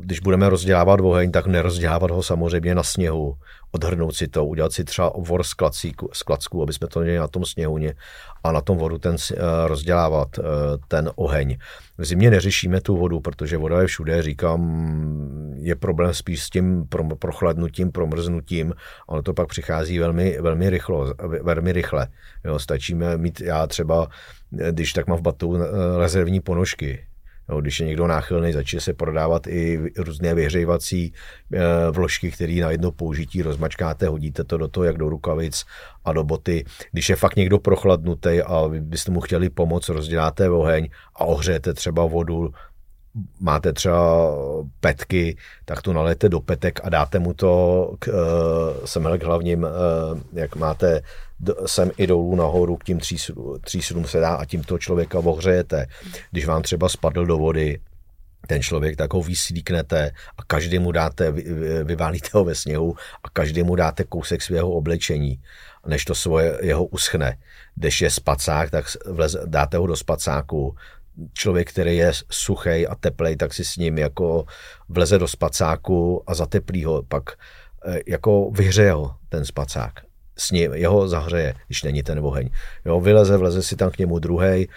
když 0.00 0.20
budeme 0.20 0.48
rozdělávat 0.48 1.00
oheň, 1.00 1.30
tak 1.30 1.46
nerozdělávat 1.46 2.10
ho 2.10 2.22
samozřejmě 2.22 2.74
na 2.74 2.82
sněhu, 2.82 3.34
odhrnout 3.72 4.14
si 4.14 4.28
to, 4.28 4.44
udělat 4.44 4.72
si 4.72 4.84
třeba 4.84 5.12
vor 5.16 5.42
z, 5.42 5.54
klacíku, 5.54 6.08
z 6.12 6.22
klacků, 6.22 6.62
aby 6.62 6.72
jsme 6.72 6.86
to 6.86 7.00
měli 7.00 7.18
na 7.18 7.28
tom 7.28 7.44
sněhu 7.44 7.78
a 8.44 8.52
na 8.52 8.60
tom 8.60 8.78
vodu 8.78 8.98
ten, 8.98 9.16
eh, 9.32 9.36
rozdělávat 9.66 10.28
ten 10.88 11.10
oheň. 11.14 11.56
V 11.98 12.04
zimě 12.04 12.30
neřešíme 12.30 12.80
tu 12.80 12.96
vodu, 12.96 13.20
protože 13.20 13.56
voda 13.56 13.80
je 13.80 13.86
všude, 13.86 14.22
říkám, 14.22 14.60
je 15.56 15.74
problém 15.74 16.14
spíš 16.14 16.42
s 16.42 16.50
tím 16.50 16.86
prochladnutím, 17.18 17.92
promrznutím, 17.92 18.74
ono 19.06 19.22
to 19.22 19.34
pak 19.34 19.48
přichází 19.48 19.98
velmi, 19.98 20.38
velmi, 20.40 20.70
rychlo, 20.70 21.14
velmi 21.42 21.72
rychle. 21.72 22.08
Jo, 22.44 22.58
stačíme 22.58 23.16
mít, 23.16 23.40
já 23.40 23.66
třeba 23.66 24.08
když 24.52 24.92
tak 24.92 25.06
mám 25.06 25.18
v 25.18 25.22
batu 25.22 25.56
eh, 25.56 25.68
rezervní 25.98 26.40
ponožky. 26.40 27.04
Jo, 27.48 27.60
když 27.60 27.80
je 27.80 27.86
někdo 27.86 28.06
náchylný, 28.06 28.52
začne 28.52 28.80
se 28.80 28.92
prodávat 28.92 29.46
i 29.46 29.92
různé 29.98 30.34
vyhřejvací 30.34 31.12
e, 31.52 31.90
vložky, 31.90 32.30
které 32.30 32.60
na 32.60 32.70
jedno 32.70 32.92
použití 32.92 33.42
rozmačkáte, 33.42 34.08
hodíte 34.08 34.44
to 34.44 34.58
do 34.58 34.68
toho, 34.68 34.84
jak 34.84 34.96
do 34.96 35.08
rukavic 35.08 35.64
a 36.04 36.12
do 36.12 36.24
boty. 36.24 36.64
Když 36.92 37.08
je 37.08 37.16
fakt 37.16 37.36
někdo 37.36 37.58
prochladnutý 37.58 38.42
a 38.42 38.68
byste 38.80 39.12
mu 39.12 39.20
chtěli 39.20 39.50
pomoct, 39.50 39.88
rozděláte 39.88 40.50
oheň 40.50 40.88
a 41.16 41.24
ohřejete 41.24 41.74
třeba 41.74 42.06
vodu 42.06 42.50
máte 43.40 43.72
třeba 43.72 44.30
petky, 44.80 45.36
tak 45.64 45.82
to 45.82 45.92
nalejete 45.92 46.28
do 46.28 46.40
petek 46.40 46.80
a 46.84 46.88
dáte 46.88 47.18
mu 47.18 47.34
to 47.34 47.92
k, 47.98 48.08
uh, 48.08 48.84
sem 48.84 49.18
k 49.18 49.22
hlavním, 49.22 49.62
uh, 49.62 49.68
jak 50.32 50.56
máte 50.56 51.02
sem 51.66 51.90
i 51.96 52.06
dolů 52.06 52.34
nahoru 52.34 52.76
k 52.76 52.84
tím 52.84 53.00
třísudům 53.64 54.04
se 54.04 54.20
dá 54.20 54.34
a 54.34 54.44
tím 54.44 54.62
toho 54.62 54.78
člověka 54.78 55.18
ohřejete. 55.18 55.86
Když 56.30 56.46
vám 56.46 56.62
třeba 56.62 56.88
spadl 56.88 57.26
do 57.26 57.38
vody, 57.38 57.80
ten 58.46 58.62
člověk, 58.62 58.96
tak 58.96 59.14
ho 59.14 59.22
vyslíknete 59.22 60.10
a 60.38 60.44
každý 60.46 60.78
mu 60.78 60.92
dáte, 60.92 61.30
vyválíte 61.84 62.28
ho 62.32 62.44
ve 62.44 62.54
sněhu 62.54 62.94
a 63.24 63.30
každý 63.30 63.62
mu 63.62 63.76
dáte 63.76 64.04
kousek 64.04 64.42
svého 64.42 64.70
oblečení, 64.70 65.42
než 65.86 66.04
to 66.04 66.14
svoje 66.14 66.58
jeho 66.62 66.84
uschne. 66.84 67.38
Když 67.74 68.00
je 68.00 68.10
spacák, 68.10 68.70
tak 68.70 68.84
vleze, 69.06 69.40
dáte 69.46 69.76
ho 69.76 69.86
do 69.86 69.96
spacáku, 69.96 70.76
člověk, 71.32 71.70
který 71.70 71.96
je 71.96 72.12
suchý 72.30 72.86
a 72.86 72.94
teplej, 72.94 73.36
tak 73.36 73.54
si 73.54 73.64
s 73.64 73.76
ním 73.76 73.98
jako 73.98 74.44
vleze 74.88 75.18
do 75.18 75.28
spacáku 75.28 76.22
a 76.26 76.34
zateplí 76.34 76.84
ho, 76.84 77.02
pak 77.02 77.30
eh, 77.86 78.00
jako 78.06 78.50
vyhřeje 78.50 78.92
ho 78.92 79.14
ten 79.28 79.44
spacák. 79.44 80.11
S 80.36 80.50
ním, 80.50 80.72
jeho 80.74 81.08
zahřeje, 81.08 81.54
když 81.66 81.82
není 81.82 82.02
ten 82.02 82.18
oheň. 82.18 82.48
Jo, 82.84 83.00
vyleze, 83.00 83.36
vleze 83.36 83.62
si 83.62 83.76
tam 83.76 83.90
k 83.90 83.98
němu 83.98 84.18
druhý, 84.18 84.46
eh, 84.46 84.68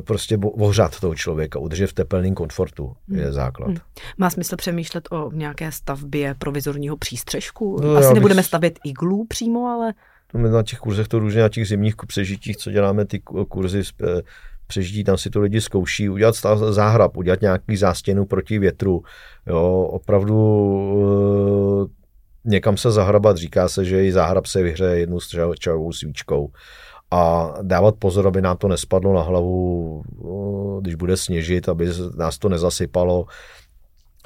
prostě 0.00 0.38
ohřát 0.42 1.00
toho 1.00 1.14
člověka, 1.14 1.58
udržet 1.58 1.86
v 1.86 1.92
tepelném 1.92 2.34
komfortu 2.34 2.96
je 3.08 3.22
hmm. 3.22 3.32
základ. 3.32 3.68
Hmm. 3.68 3.78
Má 4.18 4.30
smysl 4.30 4.56
přemýšlet 4.56 5.08
o 5.10 5.32
nějaké 5.32 5.72
stavbě 5.72 6.34
provizorního 6.38 6.96
přístřežku? 6.96 7.80
No, 7.82 7.96
Asi 7.96 8.14
nebudeme 8.14 8.38
bych... 8.38 8.46
stavět 8.46 8.78
iglu 8.84 9.26
přímo, 9.28 9.66
ale... 9.66 9.94
Na 10.34 10.62
těch 10.62 10.78
kurzech 10.78 11.08
to 11.08 11.18
různě, 11.18 11.42
na 11.42 11.48
těch 11.48 11.68
zimních 11.68 11.94
přežitích, 12.06 12.56
co 12.56 12.70
děláme 12.70 13.04
ty 13.04 13.18
kurzy 13.48 13.82
přežití, 14.68 15.04
tam 15.04 15.18
si 15.18 15.30
to 15.30 15.40
lidi 15.40 15.60
zkouší, 15.60 16.08
udělat 16.08 16.34
záhrab, 16.70 17.16
udělat 17.16 17.40
nějaký 17.40 17.76
zástěnu 17.76 18.24
proti 18.24 18.58
větru, 18.58 19.02
jo, 19.46 19.88
opravdu 19.92 20.36
e, 21.84 21.97
někam 22.48 22.76
se 22.76 22.90
zahrabat, 22.90 23.36
říká 23.36 23.68
se, 23.68 23.84
že 23.84 24.04
i 24.04 24.12
záhrab 24.12 24.46
se 24.46 24.62
vyhřeje 24.62 24.98
jednou 24.98 25.18
čajovou 25.58 25.92
svíčkou 25.92 26.52
a 27.10 27.54
dávat 27.62 27.94
pozor, 27.98 28.26
aby 28.26 28.42
nám 28.42 28.56
to 28.56 28.68
nespadlo 28.68 29.14
na 29.14 29.22
hlavu, 29.22 30.02
e, 30.06 30.80
když 30.80 30.94
bude 30.94 31.16
sněžit, 31.16 31.68
aby 31.68 31.88
nás 32.16 32.38
to 32.38 32.48
nezasypalo. 32.48 33.26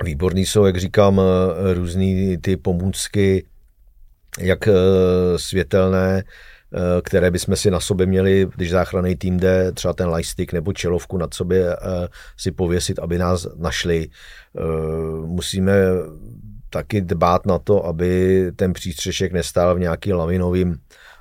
Výborný 0.04 0.46
jsou, 0.46 0.64
jak 0.64 0.76
říkám, 0.76 1.20
e, 1.20 1.74
různý 1.74 2.38
ty 2.38 2.56
pomůcky, 2.56 3.46
jak 4.40 4.68
světelné, 5.36 6.24
Eh, 6.74 7.02
které 7.02 7.30
bychom 7.30 7.56
si 7.56 7.70
na 7.70 7.80
sobě 7.80 8.06
měli, 8.06 8.48
když 8.56 8.70
záchranný 8.70 9.16
tým 9.16 9.36
jde, 9.36 9.72
třeba 9.72 9.94
ten 9.94 10.08
lightstick 10.08 10.52
nebo 10.52 10.72
čelovku 10.72 11.18
nad 11.18 11.34
sobě 11.34 11.76
si 12.36 12.52
pověsit, 12.52 12.98
aby 12.98 13.18
nás 13.18 13.46
našli. 13.56 14.08
Musíme 15.26 15.74
taky 16.72 17.00
dbát 17.00 17.46
na 17.46 17.58
to, 17.58 17.86
aby 17.86 18.52
ten 18.56 18.72
přístřešek 18.72 19.32
nestál 19.32 19.74
v 19.74 19.78
nějaký 19.78 20.12
lavinovým 20.12 20.78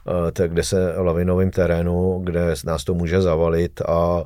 Eh, 0.08 0.48
kde 0.48 0.64
se 0.64 0.94
lavinovém 0.98 1.52
terénu, 1.52 2.22
kde 2.24 2.54
nás 2.66 2.84
to 2.84 2.94
může 2.94 3.22
zavalit 3.22 3.82
a 3.82 4.24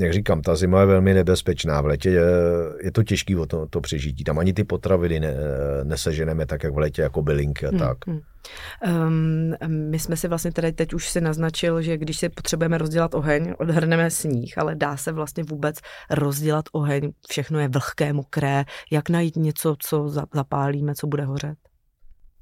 jak 0.00 0.12
říkám, 0.12 0.42
ta 0.42 0.56
zima 0.56 0.80
je 0.80 0.86
velmi 0.86 1.14
nebezpečná. 1.14 1.80
V 1.80 1.86
letě 1.86 2.10
je, 2.10 2.26
je 2.84 2.92
to 2.92 3.02
těžké 3.02 3.38
o 3.38 3.46
to, 3.46 3.66
to 3.66 3.80
přežití. 3.80 4.24
Tam 4.24 4.38
ani 4.38 4.52
ty 4.52 4.64
potraviny 4.64 5.20
ne, 5.20 5.34
neseženeme 5.84 6.46
tak, 6.46 6.64
jak 6.64 6.74
v 6.74 6.78
letě, 6.78 7.02
jako 7.02 7.22
bylinky 7.22 7.66
a 7.66 7.68
hmm, 7.68 7.78
tak. 7.78 7.96
Hmm. 8.06 8.20
Um, 9.06 9.54
my 9.90 9.98
jsme 9.98 10.16
si 10.16 10.28
vlastně 10.28 10.52
tady 10.52 10.72
teď 10.72 10.94
už 10.94 11.08
si 11.08 11.20
naznačil, 11.20 11.82
že 11.82 11.98
když 11.98 12.18
si 12.18 12.28
potřebujeme 12.28 12.78
rozdělat 12.78 13.14
oheň, 13.14 13.54
odhrneme 13.58 14.10
sníh, 14.10 14.58
ale 14.58 14.74
dá 14.74 14.96
se 14.96 15.12
vlastně 15.12 15.44
vůbec 15.44 15.76
rozdělat 16.10 16.64
oheň, 16.72 17.12
všechno 17.28 17.58
je 17.58 17.68
vlhké, 17.68 18.12
mokré, 18.12 18.64
jak 18.90 19.08
najít 19.08 19.36
něco, 19.36 19.76
co 19.78 20.08
zapálíme, 20.34 20.94
co 20.94 21.06
bude 21.06 21.24
hořet? 21.24 21.56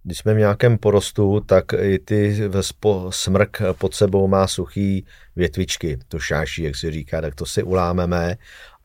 Když 0.07 0.19
jsme 0.19 0.35
v 0.35 0.39
nějakém 0.39 0.79
porostu, 0.79 1.41
tak 1.41 1.65
i 1.73 1.99
ty 1.99 2.41
smrk 3.11 3.63
pod 3.79 3.95
sebou 3.95 4.29
má 4.29 4.47
suchý 4.47 5.07
větvičky, 5.37 5.99
to 6.09 6.19
šáší, 6.19 6.63
jak 6.63 6.77
se 6.77 6.91
říká, 6.91 7.21
tak 7.21 7.35
to 7.35 7.47
si 7.47 7.63
ulámeme 7.63 8.37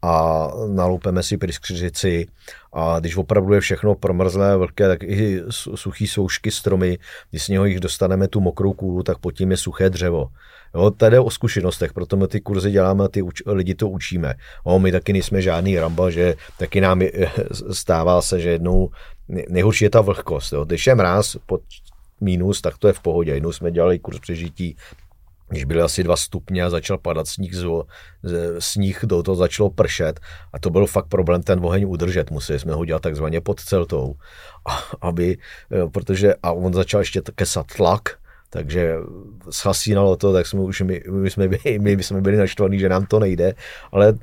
a 0.01 0.47
naloupeme 0.67 1.23
si 1.23 1.37
prskřici 1.37 2.27
a 2.73 2.99
když 2.99 3.17
opravdu 3.17 3.53
je 3.53 3.61
všechno 3.61 3.95
promrzlé, 3.95 4.57
vlhké, 4.57 4.87
tak 4.87 5.03
i 5.03 5.41
suchý 5.75 6.07
soušky 6.07 6.51
stromy, 6.51 6.97
když 7.29 7.43
z 7.43 7.47
něho 7.47 7.65
jich 7.65 7.79
dostaneme 7.79 8.27
tu 8.27 8.41
mokrou 8.41 8.73
kůlu, 8.73 9.03
tak 9.03 9.17
pod 9.17 9.31
tím 9.31 9.51
je 9.51 9.57
suché 9.57 9.89
dřevo. 9.89 10.27
Jo, 10.75 10.91
tady 10.91 11.15
je 11.15 11.19
o 11.19 11.29
zkušenostech, 11.29 11.93
proto 11.93 12.17
my 12.17 12.27
ty 12.27 12.41
kurzy 12.41 12.71
děláme 12.71 13.03
a 13.03 13.07
ty 13.07 13.21
uč, 13.21 13.41
lidi 13.45 13.75
to 13.75 13.89
učíme. 13.89 14.33
O, 14.63 14.79
my 14.79 14.91
taky 14.91 15.13
nejsme 15.13 15.41
žádný 15.41 15.79
ramba, 15.79 16.09
že 16.09 16.35
taky 16.57 16.81
nám 16.81 17.01
stává 17.71 18.21
se, 18.21 18.39
že 18.39 18.49
jednou 18.49 18.89
nejhorší 19.49 19.83
je 19.83 19.89
ta 19.89 20.01
vlhkost. 20.01 20.53
Jo. 20.53 20.65
Když 20.65 20.87
je 20.87 20.95
mráz 20.95 21.37
pod 21.45 21.61
mínus, 22.21 22.61
tak 22.61 22.77
to 22.77 22.87
je 22.87 22.93
v 22.93 22.99
pohodě. 22.99 23.31
Jednou 23.31 23.51
jsme 23.51 23.71
dělali 23.71 23.99
kurz 23.99 24.19
přežití 24.19 24.75
když 25.49 25.63
byly 25.63 25.81
asi 25.81 26.03
dva 26.03 26.17
stupně 26.17 26.63
a 26.63 26.69
začal 26.69 26.97
padat 26.97 27.27
sníh, 27.27 27.53
z, 27.53 27.85
sníh 28.59 28.99
do 29.03 29.23
toho 29.23 29.35
začalo 29.35 29.69
pršet 29.69 30.19
a 30.53 30.59
to 30.59 30.69
byl 30.69 30.85
fakt 30.85 31.07
problém 31.07 31.43
ten 31.43 31.65
oheň 31.65 31.85
udržet. 31.87 32.31
Museli 32.31 32.59
jsme 32.59 32.73
ho 32.73 32.85
dělat 32.85 33.01
takzvaně 33.01 33.41
pod 33.41 33.59
celtou, 33.59 34.15
aby, 35.01 35.37
protože 35.91 36.33
a 36.43 36.51
on 36.51 36.73
začal 36.73 37.01
ještě 37.01 37.21
kesat 37.35 37.65
tlak, 37.75 38.19
takže 38.49 38.95
schasínalo 39.49 40.15
to, 40.15 40.33
tak 40.33 40.47
jsme 40.47 40.59
už 40.59 40.81
my, 40.81 41.03
my, 41.11 41.29
jsme, 41.29 41.47
byli, 41.47 41.79
my 41.79 42.03
jsme 42.03 42.21
byli 42.21 42.37
naštvaní, 42.37 42.79
že 42.79 42.89
nám 42.89 43.05
to 43.05 43.19
nejde, 43.19 43.53
ale 43.91 44.13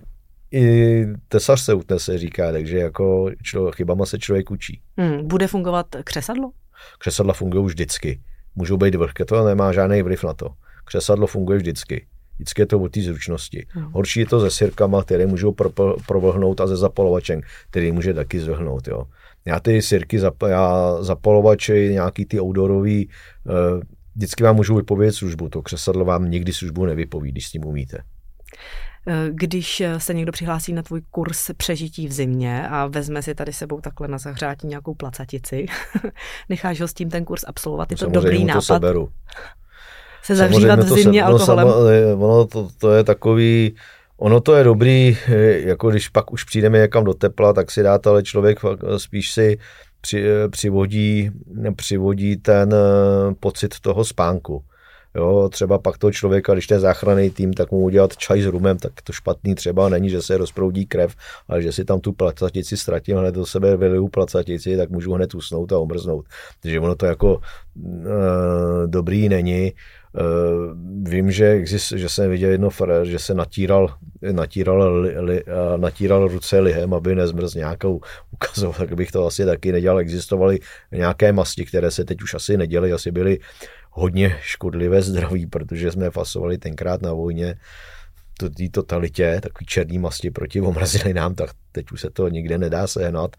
i 0.52 1.06
tesař 1.28 1.60
se 1.60 1.74
utne, 1.74 1.98
se 1.98 2.18
říká, 2.18 2.52
takže 2.52 2.78
jako 2.78 3.30
člo, 3.42 3.72
chybama 3.72 4.06
se 4.06 4.18
člověk 4.18 4.50
učí. 4.50 4.80
Hmm, 4.96 5.28
bude 5.28 5.46
fungovat 5.46 5.86
křesadlo? 6.04 6.50
Křesadla 6.98 7.34
fungují 7.34 7.64
už 7.64 7.72
vždycky. 7.72 8.20
Můžou 8.54 8.76
být 8.76 8.94
vlhké, 8.94 9.24
to 9.24 9.44
nemá 9.44 9.72
žádný 9.72 10.02
vliv 10.02 10.24
na 10.24 10.34
to. 10.34 10.48
Křesadlo 10.84 11.26
funguje 11.26 11.58
vždycky. 11.58 12.06
Vždycky 12.38 12.62
je 12.62 12.66
to 12.66 12.78
o 12.78 12.88
té 12.88 13.00
zručnosti. 13.00 13.66
Hmm. 13.68 13.92
Horší 13.92 14.20
je 14.20 14.26
to 14.26 14.40
se 14.40 14.50
sirkama, 14.50 15.02
které 15.02 15.26
můžou 15.26 15.52
pro, 15.52 15.70
provlhnout 16.06 16.60
a 16.60 16.66
ze 16.66 16.76
zapalovačem, 16.76 17.40
který 17.70 17.92
může 17.92 18.14
taky 18.14 18.40
zvlhnout. 18.40 18.88
Jo. 18.88 19.04
Já 19.44 19.60
ty 19.60 19.82
sirky, 19.82 20.18
zap, 20.18 20.42
já 20.46 20.96
zapalovače, 21.02 21.74
nějaký 21.74 22.24
ty 22.24 22.40
outdoorový, 22.40 23.08
uh, 23.44 23.80
vždycky 24.16 24.44
vám 24.44 24.56
můžu 24.56 24.76
vypovědět 24.76 25.12
službu. 25.12 25.48
To 25.48 25.62
křesadlo 25.62 26.04
vám 26.04 26.30
nikdy 26.30 26.52
službu 26.52 26.86
nevypoví, 26.86 27.32
když 27.32 27.46
s 27.46 27.50
tím 27.50 27.64
umíte. 27.64 27.98
Eh, 29.08 29.28
když 29.30 29.82
se 29.98 30.14
někdo 30.14 30.32
přihlásí 30.32 30.72
na 30.72 30.82
tvůj 30.82 31.02
kurz 31.10 31.50
přežití 31.56 32.08
v 32.08 32.12
zimě 32.12 32.68
a 32.68 32.86
vezme 32.86 33.22
si 33.22 33.34
tady 33.34 33.52
sebou 33.52 33.80
takhle 33.80 34.08
na 34.08 34.18
zahřátí 34.18 34.66
nějakou 34.66 34.94
placatici, 34.94 35.66
necháš 36.48 36.80
ho 36.80 36.88
s 36.88 36.94
tím 36.94 37.10
ten 37.10 37.24
kurz 37.24 37.44
absolvovat, 37.46 37.90
je 37.90 37.96
to 37.96 38.04
Samozřejmě 38.04 38.20
dobrý 38.20 38.44
nápad. 38.44 38.60
Seberu. 38.60 39.08
Se 40.22 40.36
zahřívat 40.36 40.78
v 40.78 40.88
zimě 40.88 41.20
se, 41.20 41.24
alkoholem. 41.24 41.66
No, 41.68 42.26
ono 42.26 42.46
to, 42.46 42.68
to 42.78 42.92
je 42.92 43.04
takový, 43.04 43.76
ono 44.16 44.40
to 44.40 44.54
je 44.54 44.64
dobrý, 44.64 45.16
eh, 45.28 45.60
jako 45.60 45.90
když 45.90 46.08
pak 46.08 46.32
už 46.32 46.44
přijdeme 46.44 46.78
někam 46.78 47.04
do 47.04 47.14
tepla, 47.14 47.52
tak 47.52 47.70
si 47.70 47.82
dá 47.82 47.98
ale 48.06 48.22
člověk 48.22 48.60
spíš 48.96 49.32
si 49.32 49.58
při, 50.06 50.24
přivodí, 50.50 51.30
přivodí 51.76 52.36
ten 52.36 52.74
eh, 52.74 53.34
pocit 53.40 53.80
toho 53.80 54.04
spánku. 54.04 54.62
Jo, 55.14 55.48
třeba 55.52 55.78
pak 55.78 55.98
toho 55.98 56.12
člověka, 56.12 56.52
když 56.52 56.66
ten 56.66 56.80
záchranný 56.80 57.30
tým, 57.30 57.52
tak 57.52 57.70
mu 57.70 57.78
udělat 57.78 58.16
čaj 58.16 58.42
s 58.42 58.46
rumem, 58.46 58.78
tak 58.78 58.92
to 59.04 59.12
špatný 59.12 59.54
třeba 59.54 59.88
není, 59.88 60.10
že 60.10 60.22
se 60.22 60.36
rozproudí 60.36 60.86
krev, 60.86 61.14
ale 61.48 61.62
že 61.62 61.72
si 61.72 61.84
tam 61.84 62.00
tu 62.00 62.12
placatici 62.12 62.76
ztratím, 62.76 63.16
hned 63.16 63.34
do 63.34 63.46
sebe 63.46 63.76
vyliju 63.76 64.08
placatici, 64.08 64.76
tak 64.76 64.90
můžu 64.90 65.12
hned 65.12 65.34
usnout 65.34 65.72
a 65.72 65.78
omrznout. 65.78 66.26
Takže 66.62 66.80
ono 66.80 66.94
to 66.94 67.06
jako 67.06 67.40
e, 67.40 68.86
dobrý 68.86 69.28
není. 69.28 69.72
E, 70.16 71.10
vím, 71.10 71.30
že, 71.30 71.50
exist, 71.50 71.92
že 71.92 72.08
jsem 72.08 72.30
viděl 72.30 72.50
jedno 72.50 72.70
frér, 72.70 73.06
že 73.06 73.18
se 73.18 73.34
natíral, 73.34 73.94
natíral, 74.32 75.00
li, 75.00 75.20
li, 75.20 75.42
natíral 75.76 76.28
ruce 76.28 76.58
lihem, 76.58 76.94
aby 76.94 77.14
nezmrz 77.14 77.54
nějakou 77.54 78.00
ukazoval, 78.30 78.74
tak 78.78 78.94
bych 78.94 79.10
to 79.10 79.26
asi 79.26 79.44
taky 79.44 79.72
nedělal. 79.72 79.98
Existovaly 79.98 80.58
nějaké 80.92 81.32
masti, 81.32 81.64
které 81.64 81.90
se 81.90 82.04
teď 82.04 82.22
už 82.22 82.34
asi 82.34 82.56
neděly, 82.56 82.92
asi 82.92 83.10
byly 83.10 83.38
hodně 83.90 84.36
škodlivé 84.40 85.02
zdraví, 85.02 85.46
protože 85.46 85.92
jsme 85.92 86.10
fasovali 86.10 86.58
tenkrát 86.58 87.02
na 87.02 87.12
vojně 87.12 87.54
to, 88.38 88.50
tý 88.50 88.70
totalitě, 88.70 89.40
takový 89.42 89.66
černý 89.66 89.98
masti 89.98 90.30
proti 90.30 90.60
omrazelinám, 90.60 91.34
tak 91.34 91.50
teď 91.72 91.92
už 91.92 92.00
se 92.00 92.10
to 92.10 92.28
nikde 92.28 92.58
nedá 92.58 92.86
sehnat. 92.86 93.36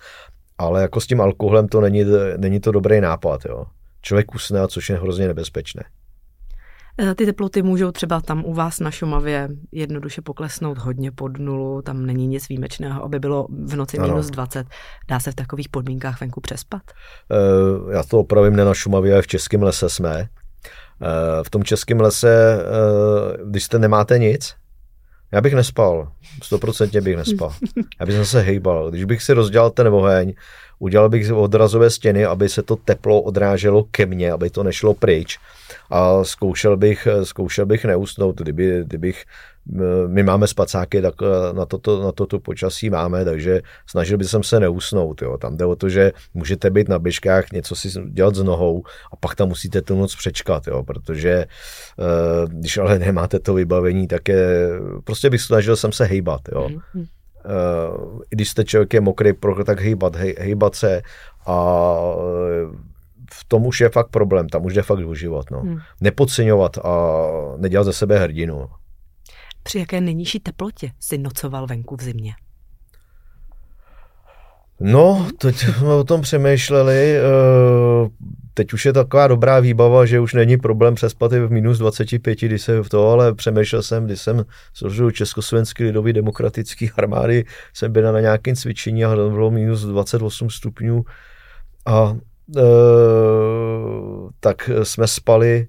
Ale 0.57 0.81
jako 0.81 1.01
s 1.01 1.07
tím 1.07 1.21
alkoholem 1.21 1.67
to 1.67 1.81
není, 1.81 2.05
není 2.37 2.59
to 2.59 2.71
dobrý 2.71 3.01
nápad. 3.01 3.45
Jo. 3.45 3.65
Člověk 4.01 4.35
usne, 4.35 4.67
což 4.67 4.89
je 4.89 4.95
hrozně 4.95 5.27
nebezpečné. 5.27 5.83
E, 6.99 7.15
ty 7.15 7.25
teploty 7.25 7.61
můžou 7.61 7.91
třeba 7.91 8.21
tam 8.21 8.45
u 8.45 8.53
vás 8.53 8.79
na 8.79 8.91
Šumavě 8.91 9.49
jednoduše 9.71 10.21
poklesnout 10.21 10.77
hodně 10.77 11.11
pod 11.11 11.39
nulu, 11.39 11.81
tam 11.81 12.05
není 12.05 12.27
nic 12.27 12.49
výjimečného, 12.49 13.03
aby 13.03 13.19
bylo 13.19 13.47
v 13.65 13.75
noci 13.75 13.97
ano. 13.97 14.07
minus 14.07 14.29
20. 14.29 14.67
Dá 15.07 15.19
se 15.19 15.31
v 15.31 15.35
takových 15.35 15.69
podmínkách 15.69 16.21
venku 16.21 16.41
přespat? 16.41 16.81
E, 17.31 17.93
já 17.93 18.03
to 18.03 18.19
opravím 18.19 18.55
ne 18.55 18.65
na 18.65 18.73
Šumavě, 18.73 19.21
v 19.21 19.27
Českém 19.27 19.63
lese 19.63 19.89
jsme. 19.89 20.29
Eh, 21.01 21.43
v 21.43 21.49
tom 21.49 21.63
českém 21.63 21.99
lese, 21.99 22.59
eh, 22.59 23.37
když 23.45 23.63
jste 23.63 23.79
nemáte 23.79 24.19
nic, 24.19 24.55
Já 25.31 25.41
bych 25.41 25.53
nespal, 25.53 26.11
stoprocentně 26.43 27.01
bych 27.01 27.17
nespal. 27.17 27.53
Já 27.99 28.05
bych 28.05 28.27
se 28.27 28.41
hejbal. 28.41 28.89
Když 28.89 29.05
bych 29.05 29.23
si 29.23 29.33
rozdělal 29.33 29.69
ten 29.69 29.87
oheň, 29.87 30.33
udělal 30.79 31.09
bych 31.09 31.31
odrazové 31.31 31.89
stěny, 31.89 32.25
aby 32.25 32.49
se 32.49 32.63
to 32.63 32.75
teplo 32.75 33.21
odráželo 33.21 33.83
ke 33.91 34.05
mně, 34.05 34.31
aby 34.31 34.49
to 34.49 34.63
nešlo 34.63 34.93
pryč 34.93 35.39
a 35.89 36.23
zkoušel 36.23 36.77
bych, 36.77 37.07
zkoušel 37.23 37.65
bych 37.65 37.85
neusnout, 37.85 38.41
kdyby, 38.41 38.83
kdybych 38.83 39.23
my 40.07 40.23
máme 40.23 40.47
spacáky, 40.47 41.01
tak 41.01 41.15
na 41.53 41.65
toto, 41.65 42.03
na 42.03 42.11
toto 42.11 42.39
počasí 42.39 42.89
máme, 42.89 43.25
takže 43.25 43.61
snažil 43.85 44.17
bych 44.17 44.27
se 44.41 44.59
neusnout. 44.59 45.21
Jo. 45.21 45.37
Tam 45.37 45.57
jde 45.57 45.65
o 45.65 45.75
to, 45.75 45.89
že 45.89 46.11
můžete 46.33 46.69
být 46.69 46.89
na 46.89 46.99
běžkách, 46.99 47.51
něco 47.51 47.75
si 47.75 47.89
dělat 48.05 48.35
s 48.35 48.43
nohou 48.43 48.83
a 49.13 49.15
pak 49.15 49.35
tam 49.35 49.47
musíte 49.47 49.81
tu 49.81 49.99
noc 49.99 50.15
přečkat, 50.15 50.67
jo, 50.67 50.83
protože 50.83 51.29
eh, 51.29 51.47
když 52.47 52.77
ale 52.77 52.99
nemáte 52.99 53.39
to 53.39 53.53
vybavení, 53.53 54.07
tak 54.07 54.27
je, 54.27 54.69
prostě 55.03 55.29
bych 55.29 55.41
snažil 55.41 55.75
jsem 55.75 55.91
se 55.91 56.05
hejbat. 56.05 56.41
Jo. 56.51 56.69
Mm-hmm. 56.69 57.05
I 58.31 58.35
když 58.35 58.49
jste 58.49 58.63
člověk 58.63 58.93
je 58.93 59.01
mokrý, 59.01 59.31
tak 59.65 59.81
hejbat, 59.81 60.15
hej, 60.15 60.35
hejbat 60.39 60.75
se 60.75 61.01
a 61.45 61.95
v 63.33 63.45
tom 63.47 63.65
už 63.65 63.81
je 63.81 63.89
fakt 63.89 64.09
problém, 64.09 64.49
tam 64.49 64.65
už 64.65 64.75
je 64.75 64.81
fakt 64.81 65.15
život. 65.15 65.51
No. 65.51 65.59
Hmm. 65.59 65.77
Nepodceňovat 66.01 66.77
a 66.77 67.17
nedělat 67.57 67.83
ze 67.83 67.93
sebe 67.93 68.19
hrdinu. 68.19 68.69
Při 69.63 69.79
jaké 69.79 70.01
nejnižší 70.01 70.39
teplotě 70.39 70.91
si 70.99 71.17
nocoval 71.17 71.67
venku 71.67 71.95
v 71.95 72.01
zimě? 72.01 72.33
No, 74.79 75.27
teď 75.37 75.55
jsme 75.55 75.93
o 75.93 76.03
tom 76.03 76.21
přemýšleli. 76.21 77.17
Eh, 77.17 77.96
teď 78.53 78.73
už 78.73 78.85
je 78.85 78.93
taková 78.93 79.27
dobrá 79.27 79.59
výbava, 79.59 80.05
že 80.05 80.19
už 80.19 80.33
není 80.33 80.57
problém 80.57 80.95
přespat 80.95 81.31
i 81.33 81.39
v 81.39 81.51
minus 81.51 81.77
25, 81.77 82.41
když 82.41 82.61
se 82.61 82.83
v 82.83 82.89
to, 82.89 83.09
ale 83.09 83.33
přemýšlel 83.33 83.81
jsem, 83.83 84.05
když 84.05 84.21
jsem 84.21 84.45
složil 84.73 85.11
Československý 85.11 85.83
lidový 85.83 86.13
demokratický 86.13 86.91
armády, 86.97 87.45
jsem 87.73 87.91
byl 87.91 88.13
na 88.13 88.19
nějakém 88.19 88.55
cvičení 88.55 89.05
a 89.05 89.15
bylo 89.15 89.51
minus 89.51 89.85
28 89.85 90.49
stupňů. 90.49 91.03
A 91.85 92.17
e, 92.57 92.61
tak 94.39 94.69
jsme 94.83 95.07
spali 95.07 95.67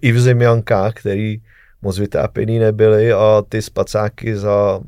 i 0.00 0.12
v 0.12 0.20
zemiankách, 0.20 0.94
který 0.94 1.38
moc 1.82 1.98
vytápěný 1.98 2.58
nebyli 2.58 3.12
a 3.12 3.42
ty 3.48 3.62
spacáky 3.62 4.36
za 4.36 4.80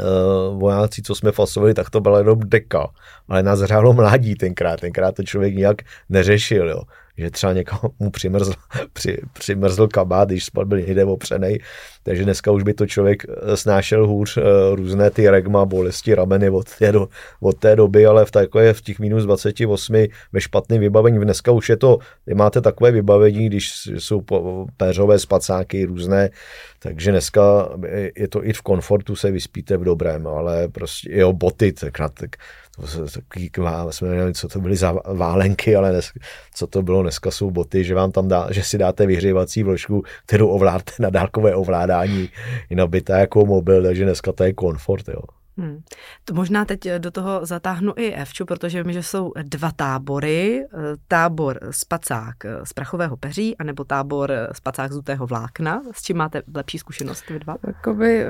uh, 0.00 0.60
vojáci, 0.60 1.02
co 1.02 1.14
jsme 1.14 1.32
fasovali, 1.32 1.74
tak 1.74 1.90
to 1.90 2.00
byla 2.00 2.18
jenom 2.18 2.40
deka. 2.44 2.88
Ale 3.28 3.42
nás 3.42 3.60
hrálo 3.60 3.92
mládí 3.92 4.34
tenkrát, 4.34 4.80
tenkrát 4.80 5.14
to 5.14 5.22
člověk 5.22 5.54
nějak 5.54 5.82
neřešil, 6.08 6.68
jo 6.68 6.82
že 7.18 7.30
třeba 7.30 7.52
někomu 7.52 8.10
přimrzl, 8.10 8.52
při, 8.92 9.18
přimrzl 9.32 9.88
kabát, 9.88 10.28
když 10.28 10.44
spal 10.44 10.64
byl 10.64 10.78
někde 10.80 11.04
opřenej, 11.04 11.60
takže 12.02 12.24
dneska 12.24 12.50
už 12.50 12.62
by 12.62 12.74
to 12.74 12.86
člověk 12.86 13.22
eh, 13.28 13.56
snášel 13.56 14.06
hůř 14.06 14.36
eh, 14.36 14.42
různé 14.74 15.10
ty 15.10 15.30
regma, 15.30 15.64
bolesti 15.64 16.14
rameny 16.14 16.50
od 16.50 16.76
té, 16.78 16.92
do, 16.92 17.08
od 17.40 17.58
té 17.58 17.76
doby, 17.76 18.06
ale 18.06 18.24
v 18.24 18.30
takové 18.30 18.72
v 18.72 18.82
těch 18.82 18.98
minus 18.98 19.24
28 19.24 20.06
ve 20.32 20.40
špatném 20.40 20.80
vybavení. 20.80 21.18
Dneska 21.18 21.52
už 21.52 21.68
je 21.68 21.76
to, 21.76 21.98
vy 22.26 22.34
máte 22.34 22.60
takové 22.60 22.90
vybavení, 22.90 23.46
když 23.46 23.72
jsou 23.98 24.22
péřové 24.76 25.18
spacáky 25.18 25.84
různé, 25.84 26.30
takže 26.78 27.10
dneska 27.10 27.68
je 28.16 28.28
to 28.28 28.44
i 28.44 28.52
v 28.52 28.62
komfortu 28.62 29.16
se 29.16 29.30
vyspíte 29.30 29.76
v 29.76 29.84
dobrém, 29.84 30.26
ale 30.26 30.68
prostě 30.68 31.10
jo, 31.12 31.32
boty, 31.32 31.72
tak, 31.72 31.98
tak 32.14 32.30
takový 33.14 33.50
jsme 33.90 34.08
nevím, 34.08 34.34
co 34.34 34.48
to 34.48 34.60
byly 34.60 34.76
za 34.76 34.94
válenky, 35.14 35.76
ale 35.76 35.90
dnes, 35.90 36.10
co 36.54 36.66
to 36.66 36.82
bylo 36.82 37.02
dneska 37.02 37.30
jsou 37.30 37.50
boty, 37.50 37.84
že 37.84 37.94
vám 37.94 38.12
tam 38.12 38.28
dá, 38.28 38.48
že 38.50 38.62
si 38.62 38.78
dáte 38.78 39.06
vyhřívací 39.06 39.62
vložku, 39.62 40.02
kterou 40.26 40.48
ovládáte 40.48 40.92
na 40.98 41.10
dálkové 41.10 41.54
ovládání, 41.54 42.28
je 42.70 42.76
nabitá 42.76 43.18
jako 43.18 43.46
mobil, 43.46 43.82
takže 43.82 44.04
dneska 44.04 44.32
to 44.32 44.44
je 44.44 44.52
komfort, 44.52 45.08
jo. 45.08 45.20
Hmm. 45.58 45.80
To 46.24 46.34
možná 46.34 46.64
teď 46.64 46.88
do 46.98 47.10
toho 47.10 47.46
zatáhnu 47.46 47.92
i 47.96 48.12
Evču, 48.12 48.44
protože 48.44 48.82
vím, 48.82 48.92
že 48.92 49.02
jsou 49.02 49.32
dva 49.42 49.70
tábory. 49.76 50.66
Tábor 51.08 51.60
spacák 51.70 52.36
z 52.64 52.72
prachového 52.72 53.16
peří, 53.16 53.56
anebo 53.56 53.84
tábor 53.84 54.32
spacák 54.52 54.92
z 54.92 54.96
utého 54.96 55.26
vlákna. 55.26 55.82
S 55.92 56.02
čím 56.02 56.16
máte 56.16 56.42
lepší 56.54 56.78
zkušenost 56.78 57.28
vy 57.30 57.38
dva? 57.38 57.56
Jakoby, 57.66 58.22
eh, 58.22 58.28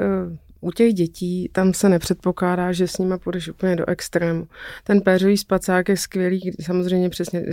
u 0.61 0.73
těch 0.73 0.95
dětí 0.95 1.51
tam 1.53 1.75
se 1.75 1.89
nepředpokládá, 1.89 2.73
že 2.73 2.89
s 2.89 2.99
nimi 2.99 3.15
půjdeš 3.19 3.49
úplně 3.49 3.77
do 3.77 3.89
extrému. 3.89 4.49
Ten 4.85 5.01
péřový 5.01 5.37
spacák 5.37 5.89
je 5.89 5.97
skvělý, 5.97 6.53
samozřejmě 6.61 7.09
přesně 7.09 7.45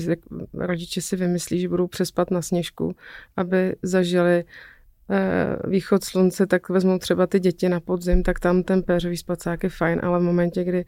rodiče 0.53 1.01
si 1.01 1.16
vymyslí, 1.16 1.59
že 1.59 1.70
budou 1.70 1.87
přespat 1.87 2.31
na 2.31 2.42
sněžku, 2.42 2.96
aby 3.37 3.75
zažili 3.81 4.44
východ 5.68 6.03
slunce, 6.03 6.48
tak 6.48 6.70
vezmou 6.70 6.98
třeba 6.98 7.27
ty 7.27 7.39
děti 7.39 7.70
na 7.70 7.79
podzim, 7.79 8.24
tak 8.24 8.39
tam 8.39 8.63
ten 8.63 8.83
péřový 8.83 9.18
spacák 9.18 9.63
je 9.63 9.70
fajn, 9.70 10.00
ale 10.03 10.20
v 10.20 10.22
momentě, 10.22 10.63
kdy 10.63 10.85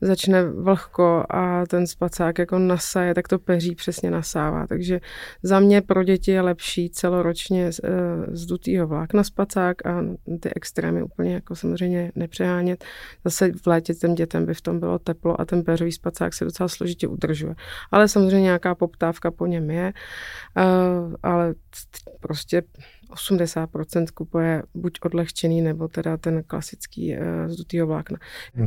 začne 0.00 0.44
vlhko 0.44 1.24
a 1.30 1.66
ten 1.66 1.86
spacák 1.86 2.38
jako 2.38 2.58
nasaje, 2.58 3.14
tak 3.14 3.28
to 3.28 3.38
peří 3.38 3.74
přesně 3.74 4.10
nasává. 4.10 4.66
Takže 4.66 5.00
za 5.42 5.60
mě 5.60 5.82
pro 5.82 6.04
děti 6.04 6.30
je 6.30 6.40
lepší 6.40 6.90
celoročně 6.90 7.70
eh, 7.84 7.90
z 8.32 8.46
dutýho 8.46 8.86
vlákna 8.86 9.24
spacák 9.24 9.86
a 9.86 10.04
ty 10.40 10.50
extrémy 10.54 11.02
úplně 11.02 11.34
jako 11.34 11.56
samozřejmě 11.56 12.12
nepřehánět. 12.14 12.84
Zase 13.24 13.52
v 13.52 13.66
létě 13.66 13.94
těm 13.94 14.14
dětem 14.14 14.46
by 14.46 14.54
v 14.54 14.60
tom 14.60 14.80
bylo 14.80 14.98
teplo 14.98 15.40
a 15.40 15.44
ten 15.44 15.62
péřový 15.62 15.92
spacák 15.92 16.34
se 16.34 16.44
docela 16.44 16.68
složitě 16.68 17.08
udržuje. 17.08 17.54
Ale 17.90 18.08
samozřejmě 18.08 18.42
nějaká 18.42 18.74
poptávka 18.74 19.30
po 19.30 19.46
něm 19.46 19.70
je, 19.70 19.92
eh, 20.56 20.62
ale 21.22 21.54
prostě 22.20 22.62
80% 23.14 24.06
kupuje 24.14 24.62
buď 24.74 24.98
odlehčený, 25.02 25.62
nebo 25.62 25.88
teda 25.88 26.16
ten 26.16 26.42
klasický 26.46 27.16
uh, 27.16 27.24
z 27.46 27.56
dutýho 27.56 27.86
vlákna. 27.86 28.18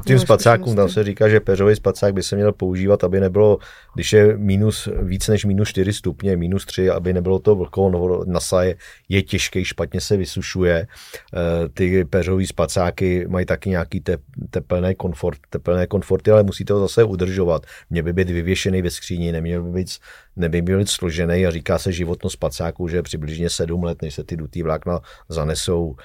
Tím 0.08 0.20
spacákům 0.20 0.76
tam 0.76 0.90
se 0.90 1.04
říká, 1.04 1.30
že 1.30 1.40
peřový 1.40 1.76
spacák 1.76 2.14
by 2.14 2.24
se 2.24 2.36
měl 2.36 2.52
používat, 2.52 3.04
aby 3.04 3.20
nebylo, 3.20 3.58
když 3.96 4.14
je 4.14 4.38
minus, 4.38 4.90
víc 5.02 5.28
než 5.28 5.46
minus 5.46 5.70
4 5.70 5.94
stupně, 5.94 6.38
minus 6.38 6.66
3, 6.66 6.90
aby 6.90 7.14
nebylo 7.14 7.40
to 7.40 7.56
vlhko, 7.56 7.90
no, 7.90 8.24
nasaje 8.26 8.76
je 9.10 9.22
těžký, 9.22 9.66
špatně 9.66 10.02
se 10.02 10.18
vysušuje. 10.18 10.88
Uh, 11.34 11.68
ty 11.74 12.06
peřový 12.06 12.48
spacáky 12.48 13.28
mají 13.28 13.46
taky 13.46 13.70
nějaký 13.70 14.00
te, 14.02 14.18
tepelné, 14.50 14.96
komfort, 14.96 15.40
tepelné 15.50 15.88
komforty, 15.88 16.32
ale 16.32 16.44
musíte 16.44 16.74
ho 16.74 16.80
zase 16.80 17.04
udržovat. 17.04 17.66
Měl 17.90 18.04
by 18.04 18.14
být 18.14 18.30
vyvěšený 18.30 18.82
ve 18.82 18.90
skříni, 18.90 19.32
neměl 19.32 19.64
by 19.64 19.72
být 19.72 19.90
neby 20.36 20.62
být 20.62 20.90
složený 20.90 21.46
a 21.46 21.52
říká 21.52 21.80
se 21.80 21.92
životnost 21.92 22.34
spacáků, 22.34 22.88
že 22.88 22.98
je 22.98 23.04
přibližně 23.04 23.50
sedm 23.50 23.84
let, 23.84 24.02
než 24.02 24.16
se 24.16 24.24
ty 24.24 24.38
dutý 24.38 24.64
vlákna 24.64 25.00
zanesou. 25.30 25.96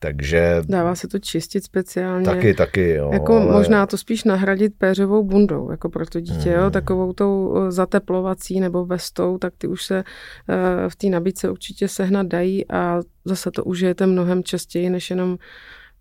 Takže... 0.00 0.62
Dává 0.68 0.94
se 0.94 1.08
to 1.08 1.18
čistit 1.18 1.64
speciálně. 1.64 2.24
Taky, 2.24 2.54
taky, 2.54 2.90
jo. 2.90 3.10
Jako 3.12 3.36
ale... 3.36 3.52
možná 3.52 3.86
to 3.86 3.98
spíš 3.98 4.24
nahradit 4.24 4.72
péřovou 4.78 5.24
bundou, 5.24 5.70
jako 5.70 5.88
pro 5.88 6.06
to 6.06 6.20
dítě, 6.20 6.50
hmm. 6.50 6.62
jo, 6.62 6.70
takovou 6.70 7.12
tou 7.12 7.56
eh, 7.56 7.72
zateplovací 7.72 8.60
nebo 8.60 8.86
vestou, 8.86 9.38
tak 9.38 9.52
ty 9.58 9.68
už 9.68 9.84
se 9.84 10.04
uh, 10.48 10.54
v 10.88 10.96
té 10.96 11.06
nabídce 11.06 11.50
určitě 11.50 11.88
sehnat 11.88 12.26
dají 12.26 12.70
a 12.70 13.00
zase 13.24 13.50
to 13.50 13.64
užijete 13.64 14.06
mnohem 14.06 14.44
častěji, 14.44 14.90
než 14.90 15.10
jenom 15.10 15.38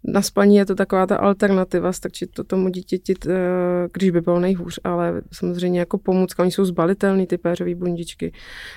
na 0.03 0.21
spaní 0.21 0.55
je 0.55 0.65
to 0.65 0.75
taková 0.75 1.05
ta 1.05 1.17
alternativa, 1.17 1.93
stačí 1.93 2.27
to 2.27 2.43
tomu 2.43 2.69
dítěti, 2.69 3.13
když 3.93 4.09
by 4.09 4.21
bylo 4.21 4.39
nejhůř, 4.39 4.79
ale 4.83 5.21
samozřejmě 5.33 5.79
jako 5.79 5.97
pomůcka, 5.97 6.43
oni 6.43 6.51
jsou 6.51 6.65
zbalitelný, 6.65 7.27
ty 7.27 7.37
péřové 7.37 7.75
bundičky, 7.75 8.31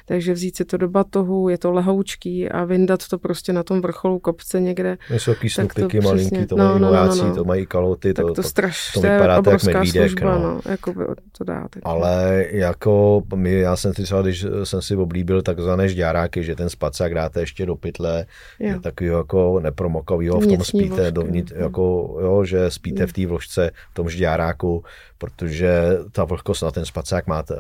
takže 0.07 0.33
vzít 0.33 0.57
si 0.57 0.65
to 0.65 0.77
do 0.77 0.89
batohu, 0.89 1.49
je 1.49 1.59
to 1.59 1.73
lehoučký 1.73 2.49
a 2.49 2.65
vyndat 2.65 3.09
to 3.09 3.19
prostě 3.19 3.53
na 3.53 3.63
tom 3.63 3.81
vrcholu 3.81 4.19
kopce 4.19 4.61
někde. 4.61 4.99
Jsou 5.17 5.35
takový 5.35 5.51
snopiky 5.51 6.01
malinký, 6.01 6.47
to 6.47 6.57
no, 6.57 6.65
mají 6.65 6.81
no, 6.81 6.87
no, 6.87 6.89
vojáci, 6.89 7.23
no, 7.23 7.29
no. 7.29 7.35
to 7.35 7.45
mají 7.45 7.67
kaloty, 7.67 8.15
tak 8.15 8.27
to, 8.27 8.35
to, 8.35 8.43
straš, 8.43 8.93
to, 8.93 9.01
to 9.01 9.09
vypadá 9.09 9.39
obrovská 9.39 9.71
jak 9.71 9.79
medvídek, 9.79 10.11
služba, 10.11 10.39
no. 10.39 10.45
no 10.45 10.61
jako 10.71 10.93
by 10.93 11.05
to 11.41 11.45
dá. 11.45 11.69
Tak. 11.71 11.83
Ale 11.85 12.45
jako 12.51 13.23
my, 13.35 13.53
já 13.53 13.77
jsem 13.77 13.93
třeba, 13.93 14.23
když 14.23 14.47
jsem 14.65 14.83
si 14.83 14.97
oblíbil 14.97 15.43
takzvané 15.43 15.89
žďáráky, 15.89 16.45
že 16.45 16.57
ten 16.57 16.69
spacák 16.69 17.15
dáte 17.15 17.41
ještě 17.41 17.67
do 17.67 17.77
pytle, 17.77 18.27
je 18.59 18.81
takový 18.81 19.11
jako 19.11 19.61
nepromokavýho, 19.61 20.41
v 20.41 20.47
tom 20.47 20.65
spíte 20.65 21.11
dovnitř, 21.11 21.53
mm. 21.53 21.61
jako, 21.61 22.19
jo, 22.23 22.45
že 22.45 22.71
spíte 22.71 23.07
v 23.07 23.13
té 23.13 23.27
vložce, 23.27 23.71
v 23.91 23.95
tom 23.95 24.11
žďáráku, 24.11 24.85
protože 25.19 25.99
ta 26.13 26.25
vlhkost 26.25 26.63
na 26.63 26.71
ten 26.71 26.85
spacák 26.85 27.27
má, 27.27 27.45
uh, 27.51 27.57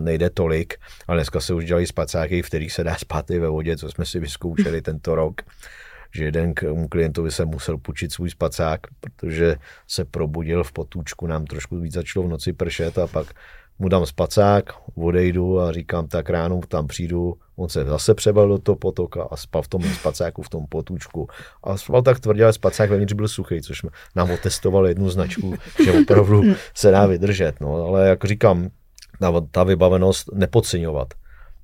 nejde 0.00 0.30
tolik, 0.30 0.74
ale 1.06 1.16
dneska 1.16 1.40
se 1.40 1.54
už 1.54 1.64
dělají 1.64 1.86
spacáky, 1.86 2.42
v 2.42 2.46
kterých 2.46 2.72
se 2.72 2.84
dá 2.84 2.94
spát 2.94 3.30
i 3.30 3.38
ve 3.38 3.48
vodě, 3.48 3.76
co 3.76 3.88
jsme 3.90 4.04
si 4.04 4.20
vyzkoušeli 4.20 4.82
tento 4.82 5.14
rok 5.14 5.42
že 6.14 6.24
jeden 6.24 6.54
k 6.54 6.62
mu 6.62 6.88
klientovi 6.88 7.30
se 7.30 7.44
musel 7.44 7.78
půjčit 7.78 8.12
svůj 8.12 8.30
spacák, 8.30 8.80
protože 9.00 9.56
se 9.88 10.04
probudil 10.04 10.64
v 10.64 10.72
potůčku, 10.72 11.26
nám 11.26 11.44
trošku 11.44 11.80
víc 11.80 11.94
začalo 11.94 12.26
v 12.26 12.28
noci 12.28 12.52
pršet 12.52 12.98
a 12.98 13.06
pak 13.06 13.26
mu 13.78 13.88
dám 13.88 14.06
spacák, 14.06 14.64
odejdu 14.94 15.60
a 15.60 15.72
říkám, 15.72 16.06
tak 16.06 16.30
ráno 16.30 16.60
tam 16.68 16.86
přijdu, 16.86 17.34
on 17.56 17.68
se 17.68 17.84
zase 17.84 18.14
přebal 18.14 18.48
do 18.48 18.58
toho 18.58 18.76
potoka 18.76 19.28
a 19.30 19.36
spal 19.36 19.62
v 19.62 19.68
tom 19.68 19.82
spacáku, 19.82 20.42
v 20.42 20.48
tom 20.48 20.66
potůčku. 20.68 21.28
A 21.64 21.76
spal 21.76 22.02
tak 22.02 22.20
tvrdě, 22.20 22.44
ale 22.44 22.52
spacák 22.52 22.90
vevnitř 22.90 23.12
byl 23.12 23.28
suchý, 23.28 23.62
což 23.62 23.82
nám 24.16 24.30
otestoval 24.30 24.86
jednu 24.86 25.10
značku, 25.10 25.54
že 25.84 26.00
opravdu 26.00 26.42
se 26.74 26.90
dá 26.90 27.06
vydržet. 27.06 27.60
No, 27.60 27.74
ale 27.74 28.08
jak 28.08 28.24
říkám, 28.24 28.68
ta, 29.20 29.32
ta 29.50 29.64
vybavenost 29.64 30.32
nepodceňovat. 30.32 31.08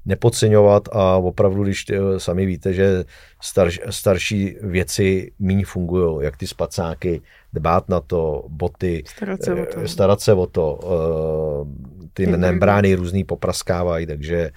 Nepodceňovat 0.06 0.88
a 0.92 1.16
opravdu, 1.16 1.62
když 1.64 1.84
eh, 1.90 2.20
sami 2.20 2.46
víte, 2.46 2.72
že 2.72 3.04
starš, 3.42 3.80
starší 3.90 4.56
věci 4.62 5.32
méně 5.38 5.64
fungují, 5.66 6.24
jak 6.24 6.36
ty 6.36 6.46
spacáky, 6.46 7.22
dbát 7.52 7.88
na 7.88 8.00
to, 8.00 8.44
boty, 8.48 9.02
Starat 9.16 9.42
se 9.42 9.54
o 9.54 9.66
to. 9.66 9.88
starat 9.88 10.20
se 10.20 10.32
o 10.32 10.46
to 10.46 10.80
eh, 10.82 12.06
ty 12.12 12.26
Ty 12.26 12.36
membrány 12.36 12.94
různý 12.94 13.24
popraskávají, 13.24 14.06
takže 14.06 14.50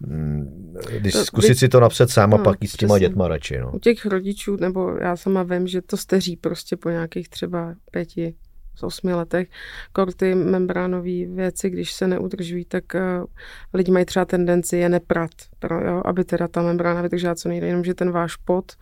mm, 0.00 0.74
když 0.98 1.12
To- 1.12 1.24
zkusit 1.24 1.48
vy- 1.48 1.54
si 1.54 1.68
to 1.68 1.80
napsat 1.80 2.10
sám 2.10 2.34
a 2.34 2.36
No, 2.36 2.44
pak 2.44 2.58
i 2.64 2.68
s 2.68 2.72
těma 2.76 2.94
přesně. 2.94 3.08
dětma 3.08 3.28
radši. 3.28 3.58
No. 3.58 3.72
U 3.72 3.78
těch 3.78 4.06
rodičů, 4.06 4.56
nebo 4.60 4.96
já 5.00 5.16
sama 5.16 5.42
vím, 5.42 5.66
že 5.66 5.82
to 5.82 5.96
steří 5.96 6.36
prostě 6.36 6.76
po 6.76 6.90
nějakých 6.90 7.28
třeba 7.28 7.74
pěti, 7.90 8.34
z 8.74 8.82
osmi 8.82 9.14
letech. 9.14 9.48
Kor 9.92 10.12
ty 10.12 10.34
membránové 10.34 11.26
věci, 11.26 11.70
když 11.70 11.92
se 11.92 12.06
neudržují, 12.06 12.64
tak 12.64 12.84
uh, 12.94 13.26
lidi 13.74 13.92
mají 13.92 14.04
třeba 14.04 14.24
tendenci 14.24 14.76
je 14.76 14.88
neprat, 14.88 15.30
pro, 15.58 15.86
jo, 15.86 16.02
aby 16.04 16.24
teda 16.24 16.48
ta 16.48 16.62
membrána 16.62 17.02
vydržela 17.02 17.34
co 17.34 17.48
nejde, 17.48 17.66
jenomže 17.66 17.94
ten 17.94 18.10
váš 18.10 18.36
pot 18.36 18.72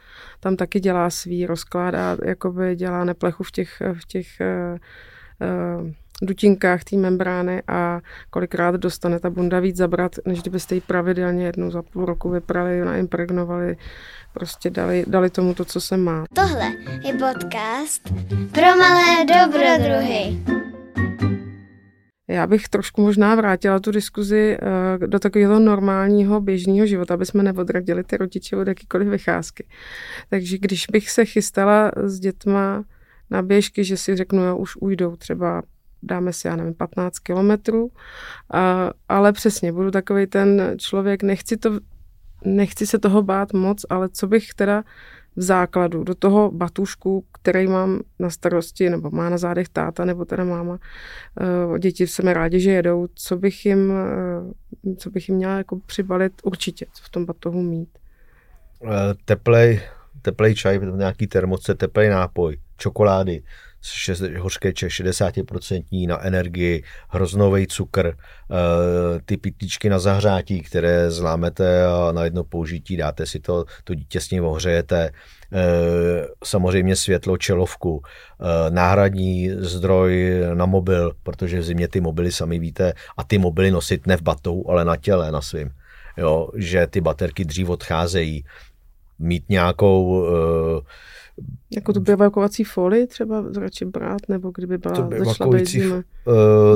tam 0.41 0.57
taky 0.57 0.81
dělá 0.81 1.11
svý, 1.11 1.47
rozkládá, 1.47 2.17
jakoby 2.25 2.77
dělá 2.77 3.05
neplechu 3.05 3.45
v 3.45 3.51
těch, 3.51 3.83
v 4.01 4.07
těch 4.07 4.27
uh, 4.41 4.79
uh, 5.81 5.93
dutinkách 6.23 6.85
té 6.85 6.97
membrány 6.97 7.63
a 7.69 8.01
kolikrát 8.31 8.75
dostane 8.75 9.21
ta 9.21 9.31
bunda 9.31 9.61
víc 9.61 9.77
zabrat, 9.77 10.13
než 10.27 10.41
kdybyste 10.41 10.75
ji 10.75 10.81
pravidelně 10.81 11.47
jednou 11.47 11.71
za 11.71 11.83
půl 11.83 12.05
roku 12.05 12.31
vyprali, 12.31 12.81
naimpregnovali, 12.81 13.77
prostě 14.33 14.71
dali, 14.71 15.05
dali 15.07 15.31
tomu 15.31 15.55
to, 15.55 15.65
co 15.65 15.81
se 15.81 15.97
má. 15.97 16.25
Tohle 16.35 16.73
je 17.05 17.13
podcast 17.13 18.03
pro 18.53 18.77
malé 18.77 19.25
dobrodruhy. 19.25 20.39
Já 22.29 22.47
bych 22.47 22.69
trošku 22.69 23.03
možná 23.03 23.35
vrátila 23.35 23.81
tu 23.81 23.91
diskuzi 23.91 24.57
eh, 24.61 25.07
do 25.07 25.19
takového 25.19 25.59
normálního 25.59 26.41
běžného 26.41 26.87
života, 26.87 27.15
aby 27.15 27.27
jsme 27.27 27.43
neodradili 27.43 28.05
ty 28.05 28.17
rodiče 28.17 28.57
od 28.57 28.69
jakýkoliv 28.69 29.09
vycházky. 29.09 29.67
Takže 30.31 30.59
když 30.59 30.87
bych 30.93 31.11
se 31.11 31.25
chystala 31.25 31.93
s 32.05 32.21
dětma 32.21 32.85
na 33.31 33.43
běžky, 33.43 33.85
že 33.85 33.97
si 33.97 34.17
řeknu, 34.17 34.43
jo, 34.43 34.57
už 34.57 34.77
ujdou 34.77 35.17
třeba 35.17 35.63
dáme 36.03 36.33
si, 36.33 36.47
já 36.49 36.57
nevím, 36.57 36.75
15 36.75 37.19
kilometrů, 37.19 37.91
ale 39.09 39.33
přesně, 39.33 39.73
budu 39.73 39.91
takový 39.91 40.27
ten 40.27 40.75
člověk, 40.77 41.23
nechci, 41.23 41.57
to, 41.57 41.71
nechci 42.45 42.87
se 42.87 42.99
toho 42.99 43.23
bát 43.23 43.53
moc, 43.53 43.87
ale 43.91 44.09
co 44.09 44.27
bych 44.27 44.55
teda 44.55 44.85
v 45.37 45.43
základu 45.43 46.05
do 46.05 46.15
toho 46.15 46.51
batušku, 46.51 47.25
který 47.33 47.67
mám 47.67 48.01
na 48.19 48.31
starosti, 48.31 48.91
nebo 48.91 49.11
má 49.11 49.31
na 49.31 49.39
zádech 49.39 49.69
táta, 49.69 50.05
nebo 50.05 50.25
teda 50.25 50.45
máma, 50.45 50.79
eh, 51.75 51.79
děti 51.79 52.07
jsme 52.07 52.35
rádi, 52.35 52.61
že 52.61 52.71
jedou, 52.71 53.09
co 53.15 53.37
bych 53.37 53.67
jim, 53.67 53.93
eh, 53.93 54.95
co 54.97 55.11
bych 55.11 55.29
jim 55.29 55.37
měla 55.37 55.57
jako 55.57 55.79
přibalit 55.87 56.33
určitě, 56.43 56.87
co 56.93 57.05
v 57.05 57.09
tom 57.09 57.27
batohu 57.27 57.63
mít. 57.63 57.89
Eh, 58.85 59.15
teplej, 59.25 59.81
teplej 60.23 60.55
čaj, 60.55 60.81
nějaký 60.97 61.27
termoce, 61.27 61.75
teplej 61.75 62.09
nápoj, 62.09 62.57
čokolády, 62.77 63.43
šest, 63.83 64.23
hořké 64.39 64.73
čaj 64.73 64.89
60% 64.89 66.07
na 66.09 66.25
energii, 66.25 66.83
hroznový 67.09 67.67
cukr, 67.67 68.17
eh, 68.17 69.21
ty 69.25 69.37
pitlíčky 69.37 69.91
na 69.91 69.99
zahřátí, 69.99 70.61
které 70.61 71.11
zlámete 71.11 71.87
a 71.87 72.13
na 72.13 72.25
jedno 72.25 72.45
použití 72.45 72.97
dáte 72.97 73.27
si 73.27 73.41
to, 73.41 73.65
to 73.85 73.95
dítě 73.95 74.21
s 74.21 74.31
ním 74.31 74.45
ohřejete, 74.45 75.11
eh, 75.53 76.27
samozřejmě 76.45 76.97
světlo, 76.97 77.37
čelovku, 77.37 78.03
eh, 78.03 78.71
náhradní 78.71 79.51
zdroj 79.59 80.41
na 80.55 80.67
mobil, 80.67 81.13
protože 81.23 81.59
v 81.59 81.65
zimě 81.65 81.89
ty 81.89 82.01
mobily 82.01 82.33
sami 82.33 82.59
víte 82.59 82.93
a 83.17 83.25
ty 83.25 83.39
mobily 83.39 83.71
nosit 83.71 84.07
ne 84.07 84.17
v 84.17 84.23
batou, 84.23 84.65
ale 84.69 84.85
na 84.85 84.97
těle, 84.97 85.33
na 85.33 85.41
svým. 85.41 85.71
Jo, 86.17 86.49
že 86.57 86.87
ty 86.87 87.01
baterky 87.01 87.45
dřív 87.45 87.69
odcházejí, 87.69 88.45
mít 89.19 89.45
nějakou 89.49 90.27
Jako 91.75 91.93
tu 91.93 92.01
bivouakovací 92.01 92.65
folii 92.65 93.07
třeba 93.07 93.45
radši 93.59 93.85
brát, 93.85 94.21
nebo 94.29 94.51
kdyby 94.55 94.79
byla, 94.79 94.95
To 94.95 95.25
začala 95.25 95.51
být 95.53 95.69
zima. 95.69 95.95
uh, 95.97 96.03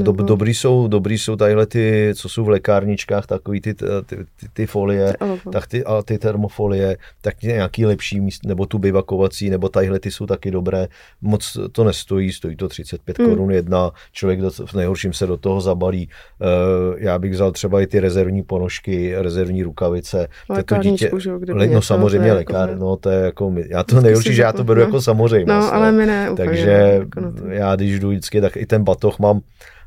dob, 0.03 0.17
Nebo- 0.17 0.29
dobrý, 0.29 0.55
jsou, 0.55 0.89
dobrý 0.89 1.19
jsou 1.19 1.37
tadyhle 1.37 1.67
ty, 1.67 2.13
co 2.17 2.29
jsou 2.29 2.45
v 2.45 2.49
lékárničkách, 2.49 3.27
takový 3.27 3.61
ty, 3.61 3.75
ty, 3.75 3.85
ty, 4.07 4.17
ty 4.53 4.67
folie, 4.67 5.17
Ale- 5.21 5.39
tak 5.53 5.67
ty, 5.67 5.85
a 5.85 6.03
ty 6.03 6.19
termofolie, 6.19 6.97
tak 7.21 7.43
nějaký 7.43 7.87
lepší 7.87 8.21
míst, 8.21 8.45
nebo 8.47 8.67
tu 8.67 8.79
bivakovací, 8.79 9.51
nebo 9.51 9.69
tadyhle 9.69 9.99
ty 10.01 10.11
jsou 10.11 10.27
taky 10.27 10.51
dobré. 10.51 10.89
Moc 11.23 11.57
to 11.73 11.85
nestojí, 11.85 12.33
stojí 12.33 12.57
to 12.57 12.69
35 12.69 13.19
Hmm. 13.19 13.29
korun 13.29 13.51
jedna, 13.51 13.91
člověk 14.13 14.41
do, 14.41 14.51
v 14.51 14.75
nejhorším 14.75 15.13
se 15.13 15.27
do 15.27 15.37
toho 15.37 15.61
zabalí. 15.61 16.09
Uh, 16.41 16.95
já 16.99 17.19
bych 17.19 17.33
vzal 17.33 17.53
třeba 17.53 17.81
i 17.81 17.87
ty 17.87 18.01
rezervní 18.01 18.43
ponožky, 18.43 19.15
rezervní 19.17 19.63
rukavice. 19.63 20.29
Lékárničku, 20.49 21.19
že 21.19 21.31
jo, 21.31 21.39
kdyby 21.39 21.59
le, 21.59 21.67
no 21.67 21.83
samozřejmě 21.83 22.19
to 22.19 22.25
je 22.27 22.33
lékár, 22.33 22.69
jako- 22.69 22.81
no 22.81 22.97
to 22.97 23.11
je 23.11 23.19
jako, 23.25 23.55
já 23.69 23.83
to 23.83 24.01
nejhorší, 24.01 24.35
že 24.35 24.43
já 24.43 24.53
to 24.53 24.65
beru. 24.65 24.86
Jako 24.87 25.03
samozřejmost. 25.03 25.49
No, 25.49 25.75
ale 25.75 25.93
my 25.93 26.07
ne 26.07 26.31
úplně. 26.31 26.49
Takže 26.49 26.71
jako 26.71 27.21
na 27.21 27.33
to. 27.33 27.47
já 27.47 27.77
když 27.77 28.01
jdu 28.01 28.09
vždycky, 28.09 28.41
tak 28.41 28.57
i 28.57 28.67
ten 28.67 28.85
batoh 28.85 29.19
mám 29.19 29.41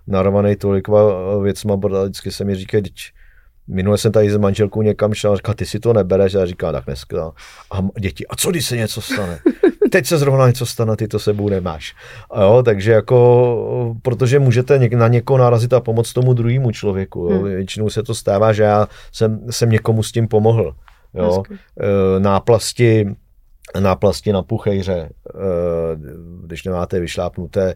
narvaný 0.07 0.55
tolikva 0.55 1.01
věcma, 1.39 1.77
protože 1.77 2.03
vždycky 2.03 2.31
se 2.31 2.43
mi 2.43 2.55
říká, 2.55 2.81
teď 2.81 2.93
Minule 3.69 3.97
jsem 3.97 4.12
tady 4.12 4.31
s 4.31 4.38
manželkou 4.38 4.81
někam 4.81 5.13
šel 5.13 5.33
a 5.33 5.35
říkal, 5.35 5.53
ty 5.53 5.65
si 5.65 5.79
to 5.79 5.93
nebereš, 5.93 6.35
a 6.35 6.39
já 6.39 6.45
říkal, 6.45 6.73
tak 6.73 6.85
dneska. 6.85 7.31
A 7.71 7.99
děti, 7.99 8.27
a 8.27 8.35
co 8.35 8.49
když 8.51 8.65
se 8.65 8.77
něco 8.77 9.01
stane? 9.01 9.39
Teď 9.91 10.05
se 10.05 10.17
zrovna 10.17 10.47
něco 10.47 10.65
stane, 10.65 10.95
ty 10.95 11.07
to 11.07 11.19
sebou 11.19 11.49
nemáš. 11.49 11.95
A 12.31 12.41
jo, 12.41 12.63
takže 12.65 12.91
jako, 12.91 13.95
protože 14.01 14.39
můžete 14.39 14.79
na 14.79 15.07
někoho 15.07 15.38
narazit 15.38 15.73
a 15.73 15.79
pomoct 15.79 16.13
tomu 16.13 16.33
druhému 16.33 16.71
člověku. 16.71 17.19
Jo. 17.19 17.39
Hmm. 17.39 17.43
Většinou 17.43 17.89
se 17.89 18.03
to 18.03 18.15
stává, 18.15 18.53
že 18.53 18.63
já 18.63 18.88
jsem, 19.12 19.39
jsem 19.49 19.69
někomu 19.69 20.03
s 20.03 20.12
tím 20.12 20.27
pomohl. 20.27 20.75
Jo. 21.13 21.25
Hezky. 21.25 21.53
E, 21.53 22.19
náplasti, 22.19 23.15
náplasti 23.79 24.34
na 24.34 24.43
puchejře, 24.43 24.93
e, 24.93 25.10
když 26.45 26.63
nemáte 26.63 26.99
vyšlápnuté 26.99 27.69
e, 27.69 27.75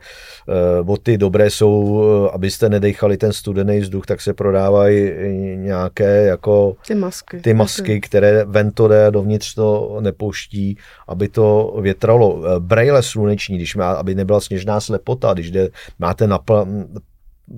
boty, 0.84 1.18
dobré 1.18 1.50
jsou, 1.50 2.04
e, 2.04 2.32
abyste 2.32 2.70
nedechali 2.70 3.18
ten 3.18 3.34
studený 3.34 3.80
vzduch, 3.80 4.06
tak 4.06 4.22
se 4.22 4.34
prodávají 4.34 5.12
nějaké 5.56 6.26
jako 6.26 6.76
Ty 6.88 6.96
masky. 6.96 7.40
ty 7.40 7.54
masky, 7.54 8.02
které 8.02 8.46
ven 8.46 8.72
to 8.72 8.88
jde 8.88 9.12
dovnitř 9.12 9.54
to 9.54 9.98
nepouští, 10.02 10.78
aby 11.08 11.28
to 11.28 11.78
větralo. 11.82 12.44
Brejle 12.60 13.04
sluneční, 13.04 13.58
když 13.58 13.76
má, 13.76 13.92
aby 13.92 14.16
nebyla 14.16 14.40
sněžná 14.40 14.80
slepota, 14.80 15.34
když 15.34 15.52
jde, 15.52 15.70
máte 16.00 16.28
na 16.28 16.38
pla, 16.38 16.68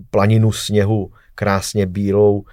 planinu 0.09 0.51
sněhu 0.51 1.11
krásně 1.35 1.85
bílou, 1.85 2.43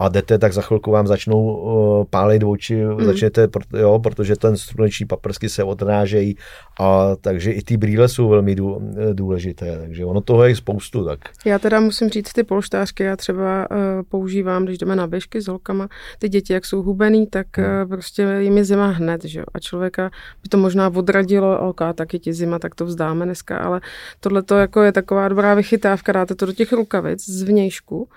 a 0.00 0.08
jdete, 0.08 0.38
tak 0.38 0.52
za 0.52 0.62
chvilku 0.62 0.90
vám 0.90 1.06
začnou 1.06 1.42
uh, 1.42 2.04
pálit 2.10 2.42
oči, 2.42 2.84
mm. 2.84 3.04
začnete, 3.04 3.48
jo, 3.78 3.98
protože 3.98 4.36
ten 4.36 4.56
sluneční 4.56 5.06
paprsky 5.06 5.48
se 5.48 5.64
odrážejí 5.64 6.36
a 6.80 7.16
takže 7.20 7.52
i 7.52 7.62
ty 7.62 7.76
brýle 7.76 8.08
jsou 8.08 8.28
velmi 8.28 8.54
dů, 8.54 8.92
důležité, 9.12 9.78
takže 9.78 10.04
ono 10.04 10.20
toho 10.20 10.44
je 10.44 10.56
spoustu, 10.56 11.04
tak 11.04 11.18
Já 11.44 11.58
teda 11.58 11.80
musím 11.80 12.08
říct, 12.08 12.32
ty 12.32 12.44
polštářky 12.44 13.02
já 13.02 13.16
třeba 13.16 13.70
uh, 13.70 13.76
používám, 14.08 14.64
když 14.64 14.78
jdeme 14.78 14.96
na 14.96 15.06
běžky 15.06 15.40
s 15.40 15.48
holkama. 15.48 15.88
Ty 16.18 16.28
děti, 16.28 16.52
jak 16.52 16.64
jsou 16.64 16.82
hubený, 16.82 17.26
tak 17.26 17.46
uh, 17.58 17.88
prostě 17.88 18.36
jim 18.38 18.56
je 18.56 18.64
zima 18.64 18.86
hned, 18.86 19.24
že 19.24 19.40
jo. 19.40 19.44
A 19.54 19.58
člověka 19.58 20.10
by 20.42 20.48
to 20.48 20.58
možná 20.58 20.88
odradilo, 20.88 21.68
ok, 21.68 21.80
taky 21.94 22.18
ti 22.18 22.32
zima, 22.32 22.58
tak 22.58 22.74
to 22.74 22.84
vzdáme 22.84 23.24
dneska, 23.24 23.58
ale 23.58 23.80
tohle 24.20 24.42
to 24.42 24.56
jako 24.56 24.82
je 24.82 24.92
taková 24.92 25.28
dobrá 25.28 25.54
vychytávka, 25.54 26.12
dáte 26.12 26.34
to 26.34 26.46
do 26.46 26.52
těch 26.52 26.72
rukavic 26.72 27.28
z 27.28 27.42
vnějšku. 27.42 28.08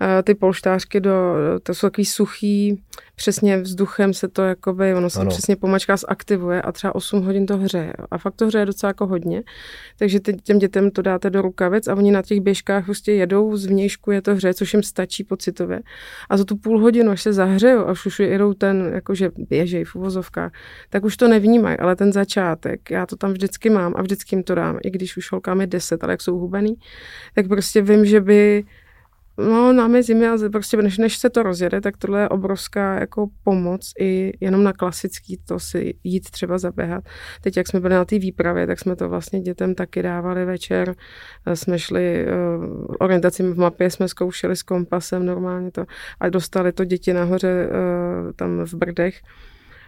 Uh, 0.00 0.22
ty 0.22 0.34
polštářky 0.34 1.00
do, 1.00 1.34
to 1.62 1.74
jsou 1.74 1.86
takový 1.86 2.04
suchý, 2.04 2.82
přesně 3.16 3.56
vzduchem 3.56 4.14
se 4.14 4.28
to 4.28 4.42
jakoby, 4.42 4.94
ono 4.94 5.10
se 5.10 5.20
Ano. 5.20 5.30
přesně 5.30 5.56
pomačka 5.56 5.96
zaktivuje 5.96 6.62
a 6.62 6.72
třeba 6.72 6.94
8 6.94 7.22
hodin 7.22 7.46
to 7.46 7.58
hřeje. 7.58 7.92
A 8.10 8.18
fakt 8.18 8.34
to 8.34 8.46
hřeje 8.46 8.66
docela 8.66 8.88
jako 8.88 9.06
hodně. 9.06 9.42
Takže 9.98 10.20
teď 10.20 10.36
těm 10.42 10.58
dětem 10.58 10.90
to 10.90 11.02
dáte 11.02 11.30
do 11.30 11.42
rukavic 11.42 11.88
a 11.88 11.94
oni 11.94 12.10
na 12.10 12.22
těch 12.22 12.40
běžkách 12.40 12.84
prostě 12.84 13.12
jedou, 13.12 13.56
zvnějšku 13.56 14.10
je 14.10 14.22
to 14.22 14.34
hře, 14.34 14.54
což 14.54 14.72
jim 14.72 14.82
stačí 14.82 15.24
pocitově. 15.24 15.80
A 16.30 16.36
za 16.36 16.44
tu 16.44 16.56
půl 16.56 16.80
hodinu, 16.80 17.10
až 17.10 17.22
se 17.22 17.32
zahřejou, 17.32 17.86
až 17.86 18.06
už 18.06 18.18
jedou 18.18 18.54
ten, 18.54 18.90
jakože 18.94 19.30
běžej 19.36 19.84
v 19.84 19.96
uvozovkách, 19.96 20.52
tak 20.90 21.04
už 21.04 21.16
to 21.16 21.28
nevnímají, 21.28 21.78
ale 21.78 21.96
ten 21.96 22.12
začátek, 22.12 22.90
já 22.90 23.06
to 23.06 23.16
tam 23.16 23.32
vždycky 23.32 23.70
mám 23.70 23.94
a 23.96 24.02
vždycky 24.02 24.36
jim 24.36 24.42
to 24.42 24.54
dám, 24.54 24.78
i 24.84 24.90
když 24.90 25.16
už 25.16 25.32
holkám 25.32 25.60
je 25.60 25.66
10, 25.66 26.04
ale 26.04 26.12
jak 26.12 26.22
jsou 26.22 26.38
hubený, 26.38 26.74
tak 27.34 27.48
prostě 27.48 27.82
vím, 27.82 28.06
že 28.06 28.20
by 28.20 28.64
No, 29.38 29.72
nám 29.72 29.94
je 29.96 30.02
zima, 30.02 30.30
ale 30.30 30.50
prostě 30.50 30.76
než, 30.76 30.98
než 30.98 31.18
se 31.18 31.30
to 31.30 31.42
rozjede, 31.42 31.80
tak 31.80 31.96
tohle 31.96 32.20
je 32.20 32.28
obrovská 32.28 33.00
jako 33.00 33.26
pomoc 33.44 33.92
i 34.00 34.32
jenom 34.40 34.64
na 34.64 34.72
klasický 34.72 35.40
to 35.44 35.60
si 35.60 35.94
jít 36.04 36.30
třeba 36.30 36.58
zaběhat. 36.58 37.04
Teď, 37.40 37.56
jak 37.56 37.68
jsme 37.68 37.80
byli 37.80 37.94
na 37.94 38.04
té 38.04 38.18
výpravě, 38.18 38.66
tak 38.66 38.78
jsme 38.78 38.96
to 38.96 39.08
vlastně 39.08 39.40
dětem 39.40 39.74
taky 39.74 40.02
dávali 40.02 40.44
večer. 40.44 40.94
Eh, 41.46 41.56
Jsme 41.56 41.78
šli, 41.78 42.26
uh, 42.26 42.86
orientaci 43.00 43.42
v 43.42 43.58
mapě 43.58 43.90
jsme 43.90 44.08
zkoušeli 44.08 44.56
s 44.56 44.62
kompasem 44.62 45.26
normálně 45.26 45.70
to 45.70 45.84
a 46.20 46.28
dostali 46.28 46.72
to 46.72 46.84
děti 46.84 47.12
nahoře 47.12 47.68
uh, 47.68 48.32
tam 48.32 48.64
v 48.64 48.74
Brdech 48.74 49.20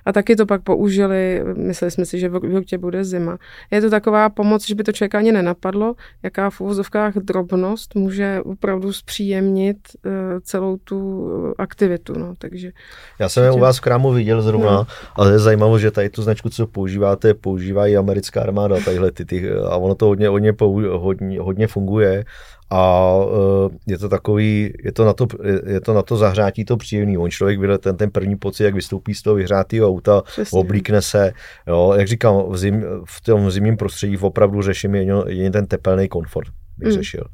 A 0.04 0.12
taky 0.12 0.36
to 0.36 0.46
pak 0.46 0.62
použili, 0.62 1.42
mysleli 1.56 1.90
jsme 1.90 2.06
si, 2.06 2.18
že 2.18 2.28
v 2.28 2.32
Hutě 2.32 2.78
bude 2.78 3.04
zima. 3.04 3.38
Je 3.70 3.80
to 3.80 3.90
taková 3.90 4.28
pomoc, 4.28 4.66
že 4.66 4.74
by 4.74 4.84
to 4.84 4.92
člověka 4.92 5.18
ani 5.18 5.32
nenapadlo, 5.32 5.94
jaká 6.22 6.50
v 6.50 6.60
uvozovkách 6.60 7.14
drobnost 7.14 7.94
může 7.94 8.40
opravdu 8.44 8.92
zpříjemnit 8.92 9.76
uh, 10.06 10.12
celou 10.42 10.76
tu 10.76 11.28
aktivitu. 11.58 12.18
No. 12.18 12.34
Takže, 12.38 12.70
Já 13.18 13.28
jsem 13.28 13.44
je 13.44 13.50
u 13.50 13.58
vás 13.58 13.78
v 13.78 13.80
krámu 13.80 14.12
viděl 14.12 14.42
zrovna, 14.42 14.72
no. 14.72 14.86
ale 15.14 15.32
je 15.32 15.38
zajímavé, 15.38 15.78
že 15.78 15.90
tady 15.90 16.10
tu 16.10 16.22
značku, 16.22 16.48
co 16.48 16.66
používáte, 16.66 17.34
používá 17.34 17.86
i 17.86 17.96
americká 17.96 18.42
armáda, 18.42 18.76
tadyhle 18.84 19.12
ty, 19.12 19.24
ty, 19.24 19.50
a 19.50 19.76
ono 19.76 19.94
to 19.94 20.06
hodně, 20.06 20.28
hodně, 20.28 20.54
hodně, 20.92 21.40
hodně 21.40 21.66
funguje 21.66 22.24
a 22.70 23.14
uh, 23.16 23.72
je 23.86 23.98
to 23.98 24.08
takový, 24.08 24.72
je 24.84 24.92
to 24.92 25.04
na 25.04 25.12
to, 25.12 25.26
je 25.66 25.80
to, 25.80 25.94
na 25.94 26.02
to 26.02 26.16
zahřátí 26.16 26.64
to 26.64 26.76
příjemný. 26.76 27.18
On 27.18 27.30
člověk 27.30 27.60
vyle 27.60 27.78
ten, 27.78 27.96
ten 27.96 28.10
první 28.10 28.36
pocit, 28.36 28.64
jak 28.64 28.74
vystoupí 28.74 29.14
z 29.14 29.22
toho 29.22 29.36
vyhřátého 29.36 29.88
auta, 29.88 30.22
Přesně. 30.22 30.60
oblíkne 30.60 31.02
se, 31.02 31.32
jo, 31.66 31.94
jak 31.98 32.08
říkám, 32.08 32.42
v, 32.48 32.56
zim, 32.56 32.84
v 33.04 33.20
tom 33.20 33.50
zimním 33.50 33.76
prostředí 33.76 34.18
opravdu 34.18 34.62
řeším 34.62 34.94
jen, 34.94 35.22
jen 35.26 35.52
ten 35.52 35.66
tepelný 35.66 36.08
komfort, 36.08 36.48
bych 36.78 36.88
mm. 36.88 36.94
řešil. 36.94 37.24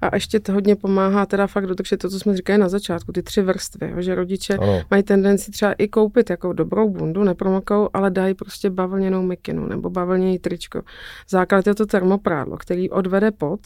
A 0.00 0.16
ještě 0.16 0.40
to 0.40 0.52
hodně 0.52 0.76
pomáhá 0.76 1.26
teda 1.26 1.46
fakt 1.46 1.66
dodržet 1.66 1.96
to, 1.96 2.10
co 2.10 2.18
jsme 2.18 2.36
říkali 2.36 2.58
na 2.58 2.68
začátku, 2.68 3.12
ty 3.12 3.22
tři 3.22 3.42
vrstvy, 3.42 3.92
že 3.98 4.14
rodiče 4.14 4.54
ano. 4.54 4.82
mají 4.90 5.02
tendenci 5.02 5.50
třeba 5.50 5.72
i 5.72 5.88
koupit 5.88 6.30
jako 6.30 6.52
dobrou 6.52 6.90
bundu, 6.90 7.24
nepromokou, 7.24 7.88
ale 7.92 8.10
dají 8.10 8.34
prostě 8.34 8.70
bavlněnou 8.70 9.22
mikinu 9.22 9.66
nebo 9.66 9.90
bavlněný 9.90 10.38
tričko. 10.38 10.82
Základ 11.28 11.66
je 11.66 11.74
to 11.74 11.86
termoprádlo, 11.86 12.56
který 12.56 12.90
odvede 12.90 13.30
pot, 13.30 13.60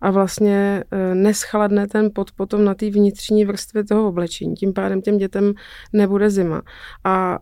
a 0.00 0.10
vlastně 0.10 0.84
e, 0.90 1.14
neschladne 1.14 1.86
ten 1.86 2.10
pot 2.14 2.32
potom 2.32 2.64
na 2.64 2.74
té 2.74 2.90
vnitřní 2.90 3.44
vrstvě 3.44 3.84
toho 3.84 4.08
oblečení. 4.08 4.54
Tím 4.54 4.72
pádem 4.72 5.02
těm 5.02 5.18
dětem 5.18 5.52
nebude 5.92 6.30
zima. 6.30 6.62
A 7.04 7.38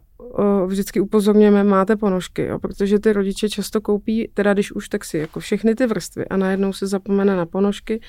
vždycky 0.66 1.01
upozorňujeme, 1.01 1.64
máte 1.64 1.96
ponožky, 1.96 2.44
jo, 2.44 2.59
protože 2.59 2.98
ty 2.98 3.12
rodiče 3.12 3.48
často 3.48 3.81
koupí, 3.81 4.31
teda 4.35 4.53
když 4.53 4.72
už 4.72 4.88
tak 4.88 5.05
si 5.05 5.18
jako 5.18 5.40
všechny 5.40 5.74
ty 5.74 5.87
vrstvy 5.87 6.29
a 6.29 6.37
najednou 6.37 6.72
se 6.72 6.87
zapomene 6.87 7.37
na 7.37 7.46
ponožky 7.46 8.01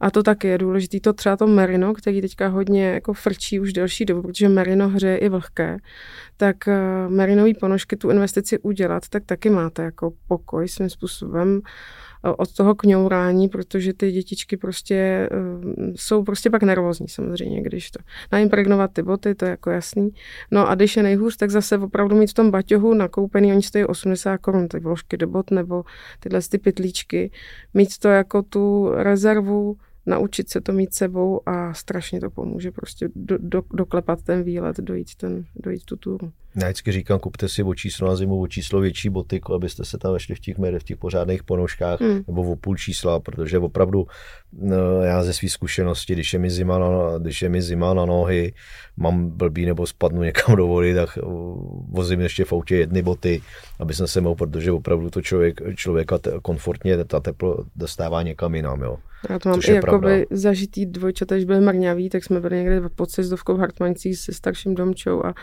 a 0.00 0.10
to 0.10 0.22
taky 0.22 0.48
je 0.48 0.58
důležité. 0.58 1.00
To 1.00 1.12
třeba 1.12 1.36
to 1.36 1.46
merino, 1.46 1.94
který 1.94 2.20
teďka 2.20 2.48
hodně 2.48 2.90
jako 2.90 3.12
frčí 3.12 3.60
už 3.60 3.72
delší 3.72 4.04
dobu, 4.04 4.22
protože 4.22 4.48
merino 4.48 4.88
hřeje 4.88 5.16
i 5.16 5.28
vlhké, 5.28 5.76
tak 6.36 6.56
uh, 6.66 7.12
merinový 7.12 7.54
ponožky 7.54 7.96
tu 7.96 8.10
investici 8.10 8.58
udělat, 8.58 9.08
tak 9.08 9.22
taky 9.26 9.50
máte 9.50 9.82
jako 9.82 10.12
pokoj 10.28 10.68
svým 10.68 10.90
způsobem 10.90 11.60
od 12.22 12.54
toho 12.54 12.74
kňourání, 12.74 13.48
protože 13.48 13.92
ty 13.92 14.12
dětičky 14.12 14.56
prostě 14.56 14.94
eh, 14.94 15.28
jsou 15.96 16.22
prostě 16.22 16.50
pak 16.50 16.62
nervózní 16.62 17.08
samozřejmě, 17.08 17.62
když 17.62 17.90
to 17.90 18.00
naimpregnovat 18.32 18.92
ty 18.92 19.02
boty, 19.02 19.34
to 19.34 19.44
je 19.44 19.50
jako 19.50 19.70
jasný. 19.70 20.10
No 20.50 20.68
a 20.68 20.74
když 20.74 20.96
je 20.96 21.02
nejhůř, 21.02 21.36
tak 21.36 21.50
zase 21.50 21.78
opravdu 21.78 22.16
mít 22.16 22.30
v 22.30 22.34
tom 22.34 22.50
baťohu 22.50 22.94
nakoupený, 22.94 23.52
oni 23.52 23.62
stojí 23.62 23.84
80 23.84 24.38
korun, 24.38 24.68
ty 24.68 24.78
vložky 24.80 25.16
do 25.16 25.26
bot 25.26 25.50
nebo 25.50 25.84
tyhle 26.20 26.40
ty 26.50 26.58
pytlíčky, 26.58 27.30
mít 27.74 27.98
to 27.98 28.08
jako 28.08 28.42
tu 28.42 28.90
rezervu, 28.94 29.76
naučit 30.08 30.50
se 30.50 30.60
to 30.60 30.72
mít 30.72 30.94
sebou 30.94 31.48
a 31.48 31.74
strašně 31.74 32.20
to 32.20 32.30
pomůže 32.30 32.70
prostě 32.70 33.08
do, 33.14 33.38
do, 33.40 33.62
doklepat 33.74 34.22
ten 34.22 34.42
výlet, 34.42 34.76
dojít, 34.80 35.14
ten, 35.14 35.44
dojít 35.56 35.84
tu 35.84 35.96
turu. 35.96 36.32
Já 36.56 36.66
vždycky 36.66 36.92
říkám, 36.92 37.18
kupte 37.18 37.48
si 37.48 37.62
o 37.62 37.74
číslo 37.74 38.08
na 38.08 38.16
zimu, 38.16 38.40
o 38.40 38.46
číslo 38.46 38.80
větší 38.80 39.08
boty, 39.08 39.40
abyste 39.54 39.84
se 39.84 39.98
tam 39.98 40.12
vešli 40.12 40.34
v 40.34 40.40
těch, 40.40 40.58
v 40.58 40.82
těch 40.84 40.96
pořádných 40.96 41.42
ponožkách, 41.42 42.00
hmm. 42.00 42.20
nebo 42.26 42.52
o 42.52 42.56
půl 42.56 42.76
čísla, 42.76 43.20
protože 43.20 43.58
opravdu 43.58 44.06
no, 44.52 45.02
já 45.02 45.22
ze 45.22 45.32
své 45.32 45.48
zkušenosti, 45.48 46.12
když 46.12 46.32
je, 46.32 46.38
mi 46.38 46.50
zima 46.50 46.78
na, 46.78 46.88
když 47.18 47.42
je 47.42 47.48
mi 47.48 47.62
zima 47.62 47.94
na 47.94 48.06
nohy, 48.06 48.52
mám 48.96 49.28
blbý 49.28 49.66
nebo 49.66 49.86
spadnu 49.86 50.22
někam 50.22 50.56
do 50.56 50.66
vody, 50.66 50.94
tak 50.94 51.18
vozím 51.88 52.20
ještě 52.20 52.44
v 52.44 52.52
autě 52.52 52.76
jedny 52.76 53.02
boty, 53.02 53.42
aby 53.78 53.94
jsem 53.94 54.06
se 54.06 54.20
mohl, 54.20 54.34
protože 54.34 54.72
opravdu 54.72 55.10
to 55.10 55.22
člověk, 55.22 55.60
člověka 55.74 56.18
te, 56.18 56.32
komfortně 56.42 57.04
ta 57.04 57.20
teplo 57.20 57.64
dostává 57.76 58.22
někam 58.22 58.54
jinam. 58.54 58.82
Jo. 58.82 58.98
Já 59.30 59.38
to 59.38 59.48
mám 59.48 59.60
i 59.68 59.72
jakoby 59.72 60.26
zažitý 60.30 60.86
dvojčata, 60.86 61.34
když 61.34 61.44
byli 61.44 61.60
mrňaví, 61.60 62.08
tak 62.08 62.24
jsme 62.24 62.40
byli 62.40 62.56
někde 62.56 62.80
pod 62.88 63.10
cezdovkou 63.10 63.56
v 63.56 63.60
Hartmanicích 63.60 64.18
se 64.18 64.32
starším 64.32 64.74
domčou 64.74 65.24
a 65.24 65.34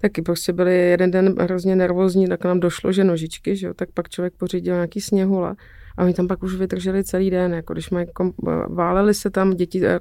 taky 0.00 0.22
prostě 0.22 0.52
byli 0.52 0.74
jeden 0.74 1.10
den 1.10 1.34
hrozně 1.40 1.76
nervózní, 1.76 2.28
tak 2.28 2.44
nám 2.44 2.60
došlo, 2.60 2.92
že 2.92 3.04
nožičky, 3.04 3.56
že 3.56 3.66
jo, 3.66 3.74
tak 3.74 3.88
pak 3.94 4.08
člověk 4.08 4.34
pořídil 4.36 4.74
nějaký 4.74 5.00
sněhula 5.00 5.56
a 5.96 6.04
oni 6.04 6.14
tam 6.14 6.28
pak 6.28 6.42
už 6.42 6.54
vydrželi 6.54 7.04
celý 7.04 7.30
den, 7.30 7.54
jako 7.54 7.72
když 7.72 7.90
mají 7.90 8.06
kom, 8.12 8.32
váleli 8.68 9.14
se 9.14 9.30
tam 9.30 9.50
děti, 9.50 9.86
eh, 9.86 9.98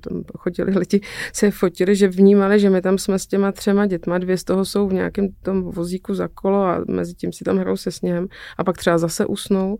tam 0.00 0.24
chodili 0.38 0.72
lidi, 0.78 1.00
se 1.32 1.50
fotili, 1.50 1.96
že 1.96 2.08
vnímali, 2.08 2.60
že 2.60 2.70
my 2.70 2.82
tam 2.82 2.98
jsme 2.98 3.18
s 3.18 3.26
těma 3.26 3.52
třema 3.52 3.86
dětma, 3.86 4.18
dvě 4.18 4.38
z 4.38 4.44
toho 4.44 4.64
jsou 4.64 4.88
v 4.88 4.92
nějakém 4.92 5.28
tom 5.42 5.62
vozíku 5.62 6.14
za 6.14 6.28
kolo 6.28 6.64
a 6.64 6.84
mezi 6.88 7.14
tím 7.14 7.32
si 7.32 7.44
tam 7.44 7.58
hrajou 7.58 7.76
se 7.76 7.90
sněhem 7.90 8.28
a 8.58 8.64
pak 8.64 8.78
třeba 8.78 8.98
zase 8.98 9.26
usnou, 9.26 9.78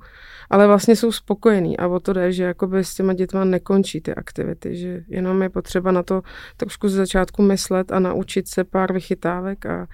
ale 0.50 0.66
vlastně 0.66 0.96
jsou 0.96 1.12
spokojení 1.12 1.76
a 1.76 1.88
o 1.88 2.00
to 2.00 2.12
jde, 2.12 2.32
že 2.32 2.44
jakoby 2.44 2.84
s 2.84 2.94
těma 2.94 3.12
dětma 3.12 3.44
nekončí 3.44 4.00
ty 4.00 4.14
aktivity, 4.14 4.76
že 4.76 5.02
jenom 5.08 5.42
je 5.42 5.48
potřeba 5.48 5.92
na 5.92 6.02
to 6.02 6.22
trošku 6.56 6.88
z 6.88 6.92
začátku 6.92 7.42
myslet 7.42 7.92
a 7.92 7.98
naučit 7.98 8.48
se 8.48 8.64
pár 8.64 8.92
vychytávek 8.92 9.66
a 9.66 9.86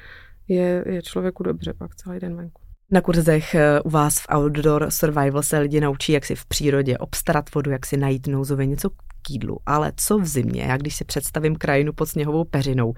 je, 0.48 0.85
je 0.87 1.02
člověku 1.02 1.42
dobře 1.42 1.74
pak 1.78 1.94
celý 1.94 2.20
den 2.20 2.37
venku. 2.37 2.67
Na 2.90 3.01
kurzech 3.01 3.55
eh, 3.55 3.81
u 3.81 3.90
vás 3.90 4.18
v 4.18 4.27
Outdoor 4.37 4.87
Survival 4.88 5.42
se 5.42 5.59
lidi 5.59 5.81
naučí, 5.81 6.12
jak 6.12 6.24
si 6.24 6.35
v 6.35 6.46
přírodě 6.46 6.98
obstarat 6.98 7.55
vodu, 7.55 7.70
jak 7.70 7.87
si 7.87 7.96
najít 7.96 8.27
nouzově 8.27 8.66
něco 8.66 8.90
k 8.90 9.31
jídlu. 9.31 9.59
Ale 9.66 9.92
co 9.96 10.18
v 10.18 10.27
zimě? 10.27 10.62
Já 10.62 10.77
když 10.77 10.96
si 10.96 11.05
představím 11.05 11.57
krajinu 11.57 11.92
pod 11.92 12.07
sněhovou 12.07 12.44
peřinou, 12.44 12.94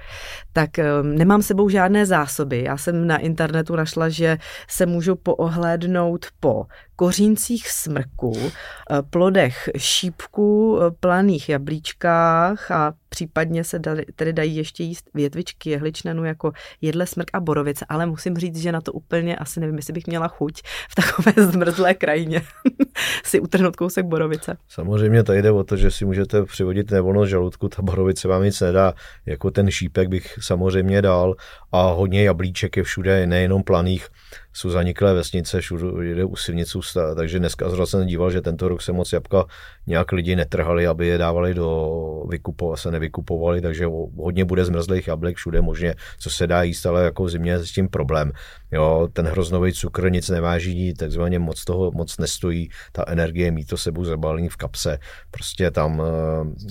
tak 0.53 0.71
um, 0.79 1.15
nemám 1.15 1.43
sebou 1.43 1.69
žádné 1.69 2.07
zásoby. 2.07 2.63
Já 2.65 2.77
jsem 2.77 3.07
na 3.07 3.19
internetu 3.19 3.77
našla, 3.77 4.09
že 4.09 4.39
se 4.69 4.87
můžu 4.87 5.17
poohlédnout 5.17 6.27
po 6.41 6.67
koříncích 6.97 7.69
smrku, 7.69 8.33
eh, 8.41 9.03
plodech 9.11 9.71
šípků, 9.77 10.81
eh, 10.83 10.91
planých 11.01 11.49
jablíčkách 11.49 12.71
a 12.71 12.93
případně 13.11 13.65
se 13.65 13.79
dali, 13.79 14.05
tedy 14.17 14.33
dají 14.33 14.57
ještě 14.57 14.83
jíst 14.83 15.11
větvičky 15.15 15.71
jehličnanu 15.71 16.25
jako 16.25 16.53
jedle 16.81 17.07
smrk 17.07 17.31
a 17.33 17.41
borovice, 17.41 17.87
ale 17.89 18.07
musím 18.07 18.37
říct, 18.37 18.57
že 18.57 18.73
na 18.73 18.81
to 18.81 18.93
úplně 18.93 19.37
asi 19.37 19.61
nevím, 19.61 19.77
jestli 19.77 19.93
bych 19.93 20.07
měla 20.07 20.29
chuť 20.29 20.63
v 20.91 20.95
takové 20.95 21.33
zmrzlé 21.51 21.95
krajině 21.95 22.43
si 23.25 23.41
utrhnout 23.41 23.77
kousek 23.77 24.07
borovice. 24.07 24.57
Samozřejmě 24.69 25.23
tady 25.23 25.43
jde 25.43 25.51
o 25.51 25.65
to, 25.65 25.77
že 25.77 25.91
si 25.91 26.05
můžete 26.05 26.45
přivodit 26.45 26.91
nevolnost 26.91 27.31
žaludku, 27.31 27.69
ta 27.69 27.83
borovice 27.83 28.29
vám 28.29 28.43
nic 28.43 28.61
nedá, 28.61 28.95
jako 29.27 29.51
ten 29.51 29.71
šípek 29.71 30.09
bych 30.09 30.39
samozřejmě 30.41 31.03
dal 31.03 31.35
a 31.73 31.83
hodně 31.83 32.25
jablíček 32.25 32.77
je 32.77 32.83
všude, 32.83 33.27
nejenom 33.27 33.63
planých, 33.63 34.09
jsou 34.53 34.71
zaniklé 34.71 35.15
vesnice, 35.15 35.61
všude 35.61 36.09
jde 36.15 36.25
u 36.25 36.37
silnicu, 36.37 36.81
takže 37.17 37.39
dneska 37.39 37.69
zrovna 37.69 37.87
jsem 37.87 38.07
díval, 38.07 38.31
že 38.31 38.41
tento 38.41 38.69
rok 38.69 38.83
se 38.83 38.93
moc 38.93 39.13
jabka 39.13 39.45
nějak 39.87 40.13
lidi 40.13 40.37
netrhali, 40.37 40.87
aby 40.87 41.07
je 41.07 41.19
dávali 41.19 41.55
do 41.55 41.91
vykupu, 42.29 42.77
se 42.77 42.91
nevykupovali, 43.01 43.61
takže 43.61 43.87
hodně 44.17 44.45
bude 44.45 44.65
zmrzlých 44.65 45.09
jablek 45.09 45.37
všude 45.37 45.61
možně, 45.61 45.95
co 46.19 46.31
se 46.31 46.47
dá 46.47 46.63
jíst, 46.63 46.87
ale 46.87 47.05
jako 47.05 47.29
zimě 47.29 47.59
s 47.59 47.73
tím 47.73 47.89
problém. 47.89 48.33
Jo, 48.73 49.09
ten 49.13 49.27
hroznový 49.27 49.73
cukr 49.73 50.13
nic 50.13 50.29
neváží, 50.29 50.95
takzvaně 50.95 51.39
moc 51.39 51.65
toho 51.65 51.91
moc 51.91 52.19
nestojí, 52.19 52.69
ta 52.93 53.05
energie 53.09 53.51
mít 53.51 53.69
to 53.69 53.77
sebou 53.77 54.05
zabalený 54.05 54.49
v 54.49 54.57
kapse, 54.57 54.99
prostě 55.31 55.71
tam 55.71 56.03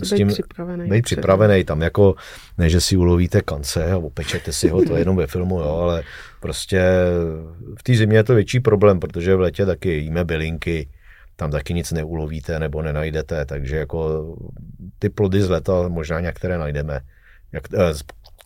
eh, 0.01 0.05
s 0.05 0.15
tím 0.15 0.27
připravený, 0.27 0.89
být 0.89 1.01
připravený, 1.01 1.63
tam 1.63 1.81
jako 1.81 2.15
ne, 2.57 2.69
že 2.69 2.81
si 2.81 2.97
ulovíte 2.97 3.41
kance 3.41 3.91
a 3.91 3.97
opečete 3.97 4.53
si 4.53 4.69
ho, 4.69 4.85
to 4.85 4.93
je 4.93 5.01
jenom 5.01 5.17
ve 5.17 5.27
filmu, 5.27 5.59
jo, 5.59 5.69
ale 5.81 6.03
prostě 6.39 6.81
v 7.77 7.83
té 7.83 7.93
zimě 7.95 8.17
je 8.17 8.23
to 8.23 8.35
větší 8.35 8.59
problém, 8.59 8.99
protože 8.99 9.35
v 9.35 9.39
letě 9.39 9.65
taky 9.65 9.91
jíme 9.91 10.23
bylinky, 10.23 10.87
tam 11.39 11.51
taky 11.51 11.73
nic 11.73 11.91
neulovíte 11.91 12.59
nebo 12.59 12.81
nenajdete, 12.81 13.45
takže 13.45 13.75
jako 13.77 14.25
ty 14.99 15.09
plody 15.09 15.41
z 15.41 15.49
leta 15.49 15.87
možná 15.87 16.19
některé 16.19 16.57
najdeme, 16.57 16.99
jak, 17.51 17.63
eh, 17.73 17.93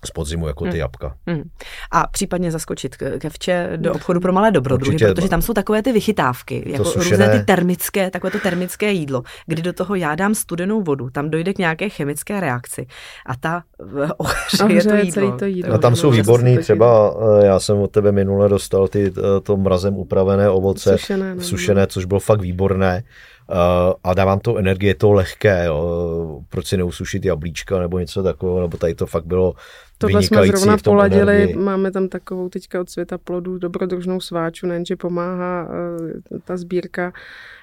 z 0.07 0.11
podzimu 0.11 0.47
jako 0.47 0.63
ty 0.63 0.69
hmm. 0.69 0.79
jabka. 0.79 1.15
Hmm. 1.27 1.43
A 1.91 2.07
případně 2.07 2.51
zaskočit 2.51 2.95
ke 2.95 3.29
vče 3.29 3.69
do 3.75 3.93
obchodu 3.93 4.19
pro 4.19 4.33
malé 4.33 4.51
dobrodruhy, 4.51 4.95
Určitě, 4.95 5.13
protože 5.13 5.29
tam 5.29 5.41
jsou 5.41 5.53
takové 5.53 5.83
ty 5.83 5.91
vychytávky, 5.91 6.63
jako 6.65 6.85
sušené... 6.85 7.25
různé 7.25 7.39
ty 7.39 7.45
termické, 7.45 8.11
takové 8.11 8.31
to 8.31 8.39
termické 8.39 8.91
jídlo, 8.91 9.23
kdy 9.45 9.61
do 9.61 9.73
toho 9.73 9.95
já 9.95 10.15
dám 10.15 10.35
studenou 10.35 10.81
vodu, 10.81 11.09
tam 11.09 11.29
dojde 11.29 11.53
k 11.53 11.57
nějaké 11.57 11.89
chemické 11.89 12.39
reakci 12.39 12.87
a 13.25 13.35
ta 13.35 13.63
eh, 14.03 14.09
ohřeje 14.17 14.83
to 14.83 14.95
jídlo. 14.95 15.37
to 15.37 15.45
jídlo. 15.45 15.73
A 15.73 15.77
tam 15.77 15.95
jsou 15.95 16.11
výborný, 16.11 16.57
třeba 16.57 17.13
eh, 17.41 17.45
já 17.45 17.59
jsem 17.59 17.77
od 17.77 17.91
tebe 17.91 18.11
minule 18.11 18.49
dostal 18.49 18.87
ty, 18.87 19.13
eh, 19.17 19.41
to 19.43 19.57
mrazem 19.57 19.95
upravené 19.97 20.49
ovoce, 20.49 20.97
sušené, 20.97 21.35
no, 21.35 21.41
sušené 21.41 21.81
no. 21.81 21.87
což 21.87 22.05
bylo 22.05 22.19
fakt 22.19 22.41
výborné. 22.41 23.03
Uh, 23.49 23.93
a 24.03 24.13
dávám 24.13 24.39
to 24.39 24.57
energie, 24.57 24.89
je 24.89 24.95
to 24.95 25.11
lehké, 25.11 25.65
jo. 25.65 26.41
proč 26.49 26.67
si 26.67 26.77
neusušit 26.77 27.25
jablíčka 27.25 27.79
nebo 27.79 27.99
něco 27.99 28.23
takového, 28.23 28.61
nebo 28.61 28.77
tady 28.77 28.95
to 28.95 29.05
fakt 29.05 29.25
bylo 29.25 29.53
Tohle 29.97 30.23
jsme 30.23 30.47
zrovna 30.47 30.77
poladili, 30.77 31.35
energii. 31.35 31.55
máme 31.55 31.91
tam 31.91 32.07
takovou 32.07 32.49
teďka 32.49 32.81
od 32.81 32.89
světa 32.89 33.17
plodů 33.17 33.57
dobrodružnou 33.57 34.19
sváču, 34.19 34.67
nejenže 34.67 34.95
pomáhá 34.95 35.67
uh, 35.69 36.39
ta 36.45 36.57
sbírka 36.57 37.13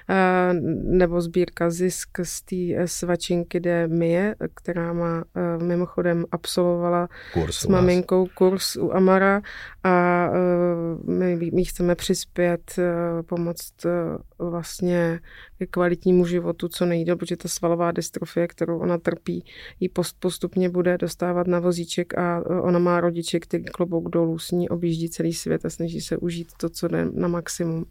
nebo 0.83 1.21
sbírka 1.21 1.69
Zisk 1.69 2.19
z 2.23 2.41
té 2.41 2.87
svačinky 2.87 3.59
de 3.59 3.87
Mie, 3.87 4.35
která 4.55 4.93
má 4.93 5.23
eh, 5.35 5.63
mimochodem 5.63 6.25
absolvovala 6.31 7.09
Kurs 7.33 7.55
s 7.55 7.67
maminkou 7.67 8.27
kurz 8.35 8.75
u 8.75 8.91
Amara 8.93 9.41
a 9.83 10.27
eh, 10.27 11.11
my, 11.11 11.51
my 11.53 11.65
chceme 11.65 11.95
přispět, 11.95 12.71
eh, 12.77 13.23
pomoct 13.23 13.85
eh, 13.85 14.17
vlastně 14.37 15.19
ke 15.57 15.65
kvalitnímu 15.65 16.25
životu 16.25 16.67
co 16.67 16.85
nejdíl, 16.85 17.15
protože 17.15 17.37
ta 17.37 17.47
svalová 17.47 17.91
dystrofie, 17.91 18.47
kterou 18.47 18.79
ona 18.79 18.97
trpí, 18.97 19.45
jí 19.79 19.89
post, 19.89 20.15
postupně 20.19 20.69
bude 20.69 20.97
dostávat 20.97 21.47
na 21.47 21.59
vozíček 21.59 22.17
a 22.17 22.39
eh, 22.39 22.61
ona 22.61 22.79
má 22.79 22.99
rodiče, 22.99 23.39
který 23.39 23.63
klobouk 23.63 24.09
dolů 24.09 24.39
s 24.39 24.51
ní 24.51 24.69
objíždí 24.69 25.09
celý 25.09 25.33
svět 25.33 25.65
a 25.65 25.69
snaží 25.69 26.01
se 26.01 26.17
užít 26.17 26.47
to, 26.57 26.69
co 26.69 26.87
jde 26.87 27.05
na 27.13 27.27
maximum. 27.27 27.85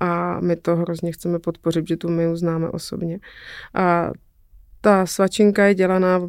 A 0.00 0.40
my 0.40 0.56
to 0.56 0.76
hrozně 0.76 1.12
chceme 1.12 1.38
podpořit, 1.54 1.88
že 1.88 1.96
tu 1.96 2.08
my 2.08 2.36
známe 2.36 2.68
osobně. 2.70 3.18
A 3.74 4.10
ta 4.84 5.06
svačinka 5.06 5.64
je 5.64 5.74
dělaná 5.74 6.20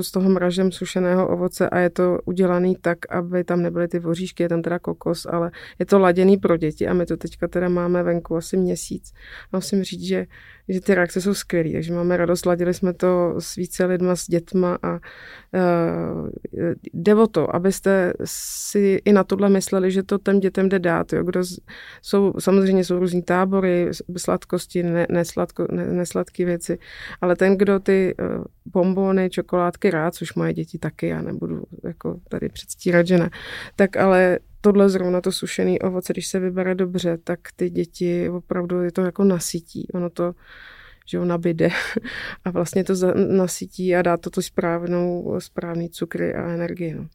z 0.00 0.10
toho 0.10 0.30
mražem 0.30 0.72
sušeného 0.72 1.28
ovoce 1.28 1.70
a 1.70 1.78
je 1.78 1.90
to 1.90 2.18
udělaný 2.24 2.76
tak, 2.80 2.98
aby 3.10 3.44
tam 3.44 3.62
nebyly 3.62 3.88
ty 3.88 3.98
voříšky, 3.98 4.42
je 4.42 4.48
tam 4.48 4.62
teda 4.62 4.78
kokos, 4.78 5.26
ale 5.30 5.50
je 5.78 5.86
to 5.86 5.98
laděný 5.98 6.36
pro 6.36 6.56
děti 6.56 6.88
a 6.88 6.94
my 6.94 7.06
to 7.06 7.16
teďka 7.16 7.48
teda 7.48 7.68
máme 7.68 8.02
venku 8.02 8.36
asi 8.36 8.56
měsíc. 8.56 9.12
A 9.52 9.56
musím 9.56 9.82
říct, 9.82 10.02
že, 10.02 10.26
že 10.68 10.80
ty 10.80 10.94
reakce 10.94 11.20
jsou 11.20 11.34
skvělé, 11.34 11.72
takže 11.72 11.92
máme 11.92 12.16
radost, 12.16 12.46
ladili 12.46 12.74
jsme 12.74 12.92
to 12.92 13.34
s 13.38 13.56
více 13.56 13.84
lidma, 13.84 14.16
s 14.16 14.26
dětma 14.26 14.78
a 14.82 14.92
uh, 14.92 14.98
jde 16.94 17.14
o 17.14 17.26
to, 17.26 17.54
abyste 17.54 18.12
si 18.24 19.00
i 19.04 19.12
na 19.12 19.24
tohle 19.24 19.48
mysleli, 19.48 19.90
že 19.90 20.02
to 20.02 20.18
těm 20.18 20.40
dětem 20.40 20.68
jde 20.68 20.78
dát. 20.78 21.12
Jo? 21.12 21.24
Kdo 21.24 21.44
z, 21.44 21.58
jsou, 22.02 22.32
samozřejmě 22.38 22.84
jsou 22.84 22.98
různý 22.98 23.22
tábory, 23.22 23.90
sladkosti, 24.16 24.82
ne, 24.82 25.06
nesladko, 25.10 25.66
ne, 25.70 25.86
nesladké 25.86 26.44
věci, 26.44 26.78
ale 27.20 27.36
ten, 27.36 27.56
kdo 27.56 27.80
ty 27.80 27.99
uh, 28.14 28.44
bombony, 28.66 29.30
čokoládky 29.30 29.90
rád, 29.90 30.14
což 30.14 30.34
moje 30.34 30.52
děti 30.54 30.78
taky, 30.78 31.08
já 31.08 31.22
nebudu 31.22 31.62
jako 31.84 32.20
tady 32.28 32.48
předstírat, 32.48 33.06
že 33.06 33.18
ne, 33.18 33.30
tak 33.76 33.96
ale 33.96 34.38
tohle 34.60 34.88
zrovna 34.88 35.20
to 35.20 35.32
sušený 35.32 35.80
ovoce, 35.80 36.12
když 36.12 36.26
se 36.26 36.38
vybere 36.38 36.74
dobře, 36.74 37.18
tak 37.24 37.40
ty 37.56 37.70
děti 37.70 38.30
opravdu 38.30 38.82
je 38.82 38.92
to 38.92 39.02
jako 39.02 39.24
nasytí. 39.24 39.88
Ono 39.94 40.10
to 40.10 40.34
že 41.10 41.18
ho 41.18 41.24
nabide 41.24 41.68
a 42.44 42.50
vlastně 42.50 42.84
to 42.84 42.94
nasytí 43.14 43.96
a 43.96 44.02
dá 44.02 44.16
to 44.16 44.30
tu 44.30 44.42
správnou, 44.42 45.36
správný 45.38 45.90
cukry 45.90 46.34
a 46.34 46.50
energii. 46.50 46.94
No. 46.94 47.08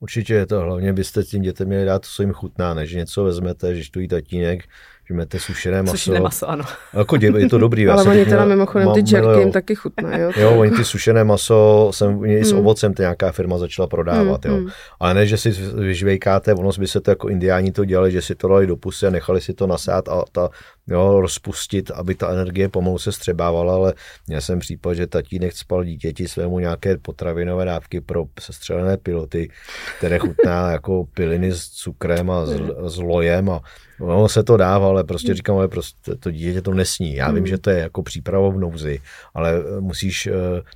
Určitě 0.00 0.34
je 0.34 0.46
to, 0.46 0.60
hlavně 0.60 0.92
byste 0.92 1.22
tím 1.22 1.42
dětem 1.42 1.68
měli 1.68 1.84
dát 1.84 1.98
to, 1.98 2.08
co 2.08 2.22
jim 2.22 2.32
chutná, 2.32 2.74
než 2.74 2.94
něco 2.94 3.24
vezmete, 3.24 3.74
že 3.74 3.90
tu 3.90 4.06
tatínek, 4.06 4.64
že 5.08 5.14
máte 5.14 5.38
sušené 5.38 5.82
maso. 5.82 5.96
Sušené 5.96 6.20
maso, 6.20 6.50
ano. 6.50 6.64
Jako 6.94 7.16
dě, 7.16 7.32
je 7.36 7.48
to 7.48 7.58
dobrý. 7.58 7.88
Ale 7.88 8.04
oni 8.04 8.24
teda 8.24 8.44
mimochodem 8.44 8.88
ty 8.94 9.00
džerky 9.00 9.38
jim 9.38 9.52
taky 9.52 9.74
chutnají. 9.74 10.22
Jo, 10.22 10.30
jo, 10.36 10.56
oni 10.58 10.70
ty 10.70 10.84
sušené 10.84 11.24
maso, 11.24 11.90
jsem 11.94 12.24
i 12.24 12.44
s 12.44 12.52
ovocem, 12.52 12.94
to 12.94 13.02
nějaká 13.02 13.32
firma 13.32 13.58
začala 13.58 13.88
prodávat, 13.88 14.44
hmm, 14.44 14.54
jo. 14.54 14.60
Hmm. 14.60 14.70
Ale 15.00 15.14
ne, 15.14 15.26
že 15.26 15.36
si 15.36 15.50
vyžvejkáte, 15.74 16.54
ono 16.54 16.70
by 16.78 16.86
se 16.86 17.00
to 17.00 17.10
jako 17.10 17.28
indiáni 17.28 17.72
to 17.72 17.84
dělali, 17.84 18.12
že 18.12 18.22
si 18.22 18.34
to 18.34 18.48
dali 18.48 18.66
do 18.66 18.76
pusy 18.76 19.06
a 19.06 19.10
nechali 19.10 19.40
si 19.40 19.54
to 19.54 19.66
nasát 19.66 20.08
a 20.08 20.22
ta, 20.32 20.48
jo, 20.86 21.20
rozpustit, 21.20 21.90
aby 21.90 22.14
ta 22.14 22.30
energie 22.30 22.68
pomalu 22.68 22.98
se 22.98 23.12
střebávala, 23.12 23.74
ale 23.74 23.94
měl 24.26 24.40
jsem 24.40 24.58
případ, 24.58 24.94
že 24.94 25.06
tatínek 25.06 25.56
spal 25.56 25.84
dítěti 25.84 26.28
svému 26.28 26.58
nějaké 26.58 26.96
potravinové 26.96 27.64
dávky 27.64 28.00
pro 28.00 28.24
sestřelené 28.40 28.96
piloty, 28.96 29.50
které 29.98 30.18
chutná 30.18 30.70
jako 30.70 31.04
piliny 31.14 31.52
s 31.52 31.68
cukrem 31.68 32.30
a 32.30 32.46
s, 32.46 32.50
s 32.86 32.98
lojem 32.98 33.50
a 33.50 33.60
ono 34.00 34.28
se 34.28 34.42
to 34.42 34.56
dává, 34.56 34.86
ale 34.86 35.04
prostě 35.04 35.34
říkám, 35.34 35.56
ale 35.56 35.68
prostě 35.68 36.14
to 36.14 36.30
dítě 36.30 36.62
to 36.62 36.74
nesní. 36.74 37.14
Já 37.14 37.30
vím, 37.30 37.46
že 37.46 37.58
to 37.58 37.70
je 37.70 37.78
jako 37.78 38.02
příprava 38.02 38.48
v 38.48 38.58
nouzi, 38.58 39.00
ale 39.34 39.52
musíš, 39.80 40.28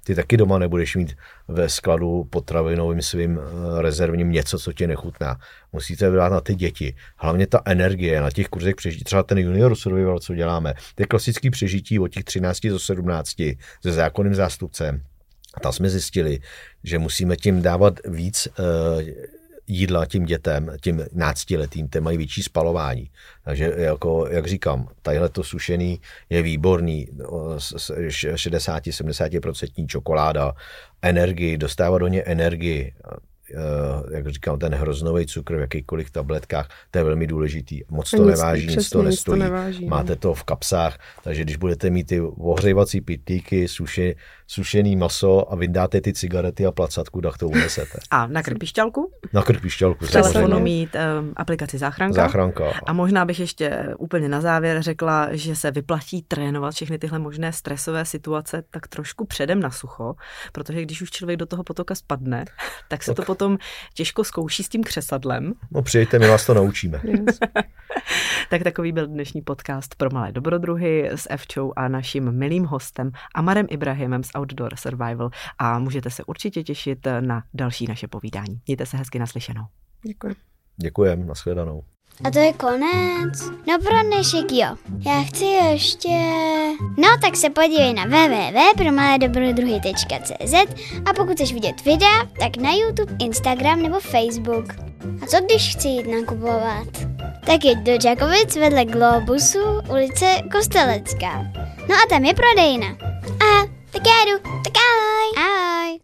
ty 0.05 0.15
taky 0.15 0.37
doma 0.37 0.59
nebudeš 0.59 0.97
mít 0.97 1.17
ve 1.49 1.69
skladu 1.69 2.25
potravinovým 2.31 3.03
svým 3.03 3.41
rezervním 3.79 4.33
něco, 4.33 4.59
co 4.59 4.73
tě 4.73 4.87
nechutná. 4.87 5.39
Musíte 5.73 6.11
dát 6.11 6.29
na 6.29 6.41
ty 6.41 6.55
děti. 6.55 6.95
Hlavně 7.17 7.47
ta 7.47 7.63
energie 7.65 8.21
na 8.21 8.31
těch 8.31 8.49
kurzech 8.49 8.77
přežití. 8.77 9.05
Třeba 9.05 9.23
ten 9.23 9.39
junior 9.39 9.75
survival, 9.75 10.19
co 10.19 10.35
děláme. 10.35 10.75
To 10.95 11.03
je 11.03 11.07
klasický 11.07 11.51
přežití 11.51 11.99
od 11.99 12.09
těch 12.09 12.25
13 12.25 12.67
do 12.67 12.79
17 12.79 13.37
se 13.83 13.93
zákonným 13.93 14.35
zástupcem. 14.35 15.01
A 15.55 15.61
tam 15.61 15.73
jsme 15.73 15.91
zjistili, 15.91 16.39
že 16.85 16.99
musíme 16.99 17.37
tím 17.37 17.63
dávat 17.63 17.95
víc 18.05 18.49
jídla 19.71 20.07
tím 20.07 20.25
dětem, 20.25 20.71
tím 20.81 21.05
náctiletým, 21.13 21.89
ty 21.89 22.01
mají 22.01 22.19
větší 22.19 22.43
spalování. 22.43 23.11
Takže 23.45 23.73
jako, 23.77 24.27
jak 24.31 24.47
říkám, 24.47 24.89
tadyhle 25.03 25.29
to 25.29 25.45
sušený 25.45 26.01
je 26.31 26.43
výborný, 26.43 27.09
60-70% 27.57 29.87
čokoláda, 29.87 30.53
energii, 31.03 31.59
dostává 31.59 31.99
do 31.99 32.09
ně 32.09 32.23
energii, 32.23 32.93
jak 34.11 34.29
říkám, 34.29 34.59
ten 34.59 34.75
hroznový 34.75 35.27
cukr 35.27 35.57
v 35.57 35.61
jakýchkoliv 35.61 36.11
tabletkách, 36.11 36.69
to 36.91 36.99
je 36.99 37.05
velmi 37.05 37.27
důležitý. 37.27 37.83
Moc 37.89 38.11
to 38.11 38.17
nic, 38.17 38.27
neváží, 38.27 38.67
nic 38.67 38.91
to 38.91 39.03
nestojí. 39.03 39.41
To 39.41 39.45
neváží, 39.45 39.87
Máte 39.87 40.17
to 40.17 40.35
v 40.35 40.45
kapsách, 40.45 40.99
takže 41.25 41.43
když 41.43 41.57
budete 41.57 41.91
mít 41.91 42.07
ty 42.07 42.21
ohřejvací 42.21 43.01
pitlíky, 43.01 43.69
suše, 43.69 44.15
sušený 44.51 44.97
maso 44.97 45.53
a 45.53 45.57
vydáte 45.57 46.01
ty 46.01 46.13
cigarety 46.13 46.67
a 46.67 46.73
placatku, 46.73 47.21
tak 47.21 47.39
to 47.39 47.49
unesete. 47.49 47.99
A 48.11 48.27
na 48.27 48.43
krpišťalku? 48.43 49.11
Na 49.33 49.43
krpišťalku. 49.43 50.07
V 50.07 50.11
telefonu 50.11 50.61
mít 50.61 50.91
um, 50.95 51.33
aplikaci 51.37 51.79
Záchranka. 51.79 52.15
Záchranka. 52.15 52.73
A 52.87 52.93
možná 52.93 53.25
bych 53.25 53.41
ještě 53.41 53.95
úplně 53.99 54.29
na 54.29 54.41
závěr 54.41 54.83
řekla, 54.83 55.29
že 55.31 55.57
se 55.57 55.71
vyplatí 55.71 56.23
trénovat 56.23 56.75
všechny 56.75 56.99
tyhle 56.99 57.19
možné 57.19 57.53
stresové 57.53 58.05
situace 58.05 58.63
tak 58.71 58.89
trošku 58.89 59.25
předem 59.25 59.61
na 59.61 59.71
sucho, 59.71 60.15
protože 60.53 60.83
když 60.83 61.03
už 61.03 61.11
člověk 61.11 61.39
do 61.39 61.47
toho 61.47 61.65
potoka 61.65 61.95
spadne, 61.95 62.45
tak 62.89 63.03
se 63.03 63.11
tak. 63.11 63.17
to 63.17 63.23
potom 63.23 63.59
těžko 63.95 64.25
zkouší 64.25 64.63
s 64.63 64.69
tím 64.69 64.83
křesadlem. 64.83 65.53
No 65.71 65.83
přijďte, 65.83 66.19
my 66.19 66.29
vás 66.29 66.47
to 66.47 66.55
naučíme. 66.55 67.01
tak 68.51 68.63
takový 68.63 68.93
byl 68.93 69.07
dnešní 69.07 69.43
podcast 69.43 69.95
pro 69.95 70.11
malé 70.11 70.33
dobrodruhy 70.33 71.11
s 71.13 71.31
Evčou 71.31 71.73
a 71.77 71.89
naším 71.89 72.33
milým 72.33 72.65
hostem 72.65 73.11
Amarem 73.35 73.67
Ibrahimem 73.71 74.25
z 74.25 74.31
Outdoor 74.41 74.77
Survival 74.77 75.31
a 75.59 75.79
můžete 75.79 76.11
se 76.11 76.25
určitě 76.25 76.63
těšit 76.63 77.07
na 77.21 77.43
další 77.55 77.87
naše 77.87 78.09
povídání. 78.09 78.61
Mějte 78.67 78.87
se 78.87 78.97
hezky 78.97 79.19
naslyšenou. 79.19 79.63
Děkuji. 80.07 80.35
Děkujem, 80.77 81.27
nashledanou. 81.27 81.83
A 82.25 82.31
to 82.31 82.39
je 82.39 82.53
konec? 82.53 83.51
No 83.69 83.79
pro 83.79 84.03
dnešek 84.07 84.53
jo. 84.53 84.77
Já 85.07 85.23
chci 85.23 85.45
ještě... 85.45 86.09
No 86.99 87.09
tak 87.23 87.37
se 87.37 87.51
podívej 87.51 87.95
na 87.95 88.05
www.promaledobrodruhy.cz 88.05 90.55
a 91.07 91.13
pokud 91.17 91.35
chceš 91.35 91.53
vidět 91.53 91.85
videa, 91.85 92.25
tak 92.41 92.57
na 92.57 92.71
YouTube, 92.73 93.13
Instagram 93.19 93.83
nebo 93.83 94.01
Facebook. 94.01 94.65
A 95.23 95.27
co 95.27 95.41
když 95.41 95.77
chci 95.77 95.89
jít 95.89 96.07
nakupovat? 96.07 96.87
Tak 97.47 97.65
jeď 97.65 97.79
do 97.79 97.99
Čakovic 97.99 98.57
vedle 98.57 98.85
Globusu, 98.85 99.59
ulice 99.91 100.27
Kostelecká. 100.53 101.43
No 101.89 101.95
a 101.95 102.09
tam 102.09 102.25
je 102.25 102.35
prodejna. 102.35 102.87
A 103.41 103.80
Te 103.93 104.01
quero, 104.01 104.41
te 104.63 104.71
quero. 104.71 105.33
Ai. 105.37 105.99